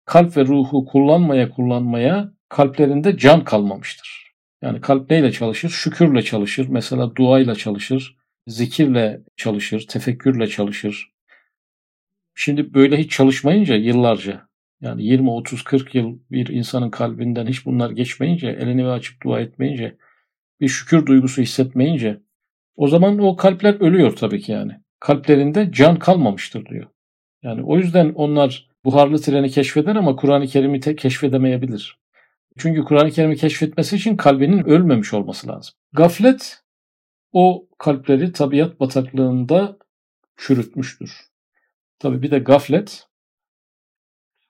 kalp 0.05 0.37
ve 0.37 0.45
ruhu 0.45 0.85
kullanmaya 0.85 1.49
kullanmaya 1.49 2.31
kalplerinde 2.49 3.17
can 3.17 3.43
kalmamıştır. 3.43 4.33
Yani 4.61 4.81
kalp 4.81 5.09
neyle 5.09 5.31
çalışır? 5.31 5.69
Şükürle 5.69 6.21
çalışır. 6.21 6.67
Mesela 6.69 7.15
duayla 7.15 7.55
çalışır. 7.55 8.16
Zikirle 8.47 9.21
çalışır. 9.37 9.85
Tefekkürle 9.87 10.47
çalışır. 10.47 11.11
Şimdi 12.35 12.73
böyle 12.73 12.97
hiç 12.97 13.11
çalışmayınca 13.11 13.75
yıllarca 13.75 14.47
yani 14.81 15.03
20, 15.03 15.29
30, 15.29 15.63
40 15.63 15.95
yıl 15.95 16.19
bir 16.31 16.47
insanın 16.47 16.89
kalbinden 16.89 17.47
hiç 17.47 17.65
bunlar 17.65 17.89
geçmeyince, 17.89 18.47
elini 18.47 18.87
açıp 18.87 19.23
dua 19.23 19.39
etmeyince, 19.39 19.97
bir 20.61 20.67
şükür 20.67 21.05
duygusu 21.05 21.41
hissetmeyince 21.41 22.21
o 22.75 22.87
zaman 22.87 23.19
o 23.19 23.35
kalpler 23.35 23.73
ölüyor 23.81 24.15
tabii 24.15 24.41
ki 24.41 24.51
yani. 24.51 24.71
Kalplerinde 24.99 25.71
can 25.71 25.99
kalmamıştır 25.99 26.65
diyor. 26.65 26.87
Yani 27.43 27.63
o 27.63 27.77
yüzden 27.77 28.13
onlar 28.15 28.69
buharlı 28.85 29.21
treni 29.21 29.49
keşfeder 29.49 29.95
ama 29.95 30.15
Kur'an-ı 30.15 30.47
Kerim'i 30.47 30.79
te- 30.79 30.95
keşfedemeyebilir. 30.95 31.97
Çünkü 32.57 32.83
Kur'an-ı 32.83 33.11
Kerim'i 33.11 33.37
keşfetmesi 33.37 33.95
için 33.95 34.17
kalbinin 34.17 34.63
ölmemiş 34.63 35.13
olması 35.13 35.47
lazım. 35.47 35.73
Gaflet 35.93 36.66
o 37.39 37.67
kalpleri 37.77 38.31
tabiat 38.31 38.79
bataklığında 38.79 39.77
çürütmüştür. 40.37 41.21
Tabii 41.99 42.21
bir 42.21 42.31
de 42.31 42.39
gaflet 42.39 43.07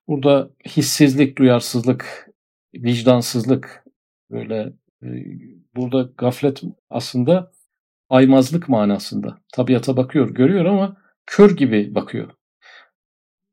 burada 0.08 0.50
hissizlik, 0.66 1.38
duyarsızlık, 1.38 2.30
vicdansızlık 2.74 3.84
böyle 4.32 4.74
e, 5.04 5.08
burada 5.76 6.10
gaflet 6.18 6.62
aslında 6.90 7.52
aymazlık 8.10 8.70
manasında. 8.70 9.42
Tabiata 9.54 9.98
bakıyor, 9.98 10.30
görüyor 10.30 10.66
ama 10.66 10.98
kör 11.26 11.58
gibi 11.58 11.96
bakıyor. 11.96 12.32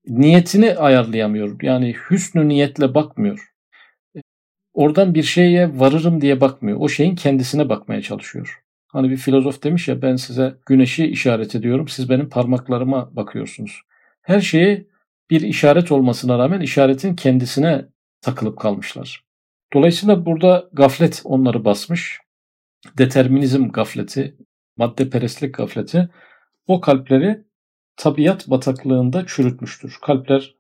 Niyetini 0.07 0.75
ayarlayamıyor. 0.75 1.63
Yani 1.63 1.95
hüsnü 2.11 2.49
niyetle 2.49 2.95
bakmıyor. 2.95 3.53
Oradan 4.73 5.15
bir 5.15 5.23
şeye 5.23 5.79
varırım 5.79 6.21
diye 6.21 6.41
bakmıyor. 6.41 6.79
O 6.81 6.89
şeyin 6.89 7.17
kendisine 7.17 7.69
bakmaya 7.69 8.03
çalışıyor. 8.03 8.64
Hani 8.95 9.11
bir 9.11 9.17
filozof 9.17 9.63
demiş 9.63 9.89
ya 9.89 10.03
ben 10.03 10.17
size 10.17 10.57
güneşi 10.67 11.07
işaret 11.07 11.55
ediyorum. 11.55 11.89
Siz 11.89 12.11
benim 12.11 12.29
parmaklarıma 12.29 13.17
bakıyorsunuz. 13.17 13.81
Her 14.23 14.41
şeye 14.41 14.87
bir 15.31 15.41
işaret 15.41 15.93
olmasına 15.93 16.39
rağmen 16.39 16.61
işaretin 16.61 17.17
kendisine 17.17 17.85
takılıp 18.21 18.59
kalmışlar. 18.59 19.25
Dolayısıyla 19.73 20.27
burada 20.27 20.69
gaflet 20.73 21.23
onları 21.25 21.65
basmış. 21.65 22.21
Determinizm 22.99 23.69
gafleti, 23.69 24.37
madde 24.77 25.11
perestlik 25.11 25.55
gafleti 25.55 26.09
o 26.67 26.81
kalpleri 26.81 27.45
tabiat 27.97 28.51
bataklığında 28.51 29.27
çürütmüştür. 29.27 29.97
Kalpler 30.03 30.55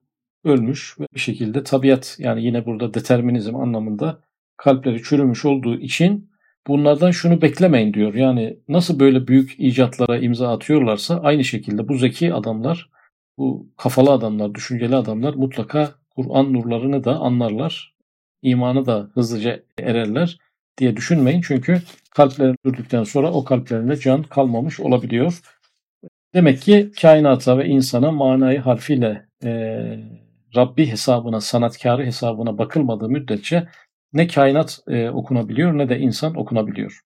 ölmüş 0.44 1.00
ve 1.00 1.06
bir 1.14 1.20
şekilde 1.20 1.64
tabiat 1.64 2.16
yani 2.18 2.44
yine 2.44 2.66
burada 2.66 2.94
determinizm 2.94 3.56
anlamında 3.56 4.20
kalpleri 4.56 5.02
çürümüş 5.02 5.44
olduğu 5.44 5.80
için 5.80 6.33
bunlardan 6.66 7.10
şunu 7.10 7.42
beklemeyin 7.42 7.94
diyor. 7.94 8.14
Yani 8.14 8.58
nasıl 8.68 9.00
böyle 9.00 9.26
büyük 9.26 9.54
icatlara 9.58 10.18
imza 10.18 10.52
atıyorlarsa 10.52 11.20
aynı 11.20 11.44
şekilde 11.44 11.88
bu 11.88 11.98
zeki 11.98 12.34
adamlar, 12.34 12.90
bu 13.38 13.68
kafalı 13.76 14.10
adamlar, 14.10 14.54
düşünceli 14.54 14.96
adamlar 14.96 15.34
mutlaka 15.34 15.94
Kur'an 16.16 16.52
nurlarını 16.52 17.04
da 17.04 17.16
anlarlar. 17.16 17.94
İmanı 18.42 18.86
da 18.86 19.10
hızlıca 19.14 19.62
ererler 19.78 20.38
diye 20.78 20.96
düşünmeyin. 20.96 21.40
Çünkü 21.40 21.82
kalplerini 22.10 22.56
öldükten 22.64 23.04
sonra 23.04 23.32
o 23.32 23.44
kalplerinde 23.44 23.96
can 23.96 24.22
kalmamış 24.22 24.80
olabiliyor. 24.80 25.40
Demek 26.34 26.60
ki 26.60 26.92
kainata 27.00 27.58
ve 27.58 27.66
insana 27.66 28.10
manayı 28.10 28.60
harfiyle 28.60 29.26
e, 29.44 29.50
Rabbi 30.56 30.86
hesabına, 30.86 31.40
sanatkarı 31.40 32.04
hesabına 32.04 32.58
bakılmadığı 32.58 33.08
müddetçe 33.08 33.68
ne 34.14 34.26
kainat 34.26 34.78
e, 34.88 35.10
okunabiliyor 35.10 35.78
ne 35.78 35.88
de 35.88 35.98
insan 35.98 36.36
okunabiliyor. 36.36 37.00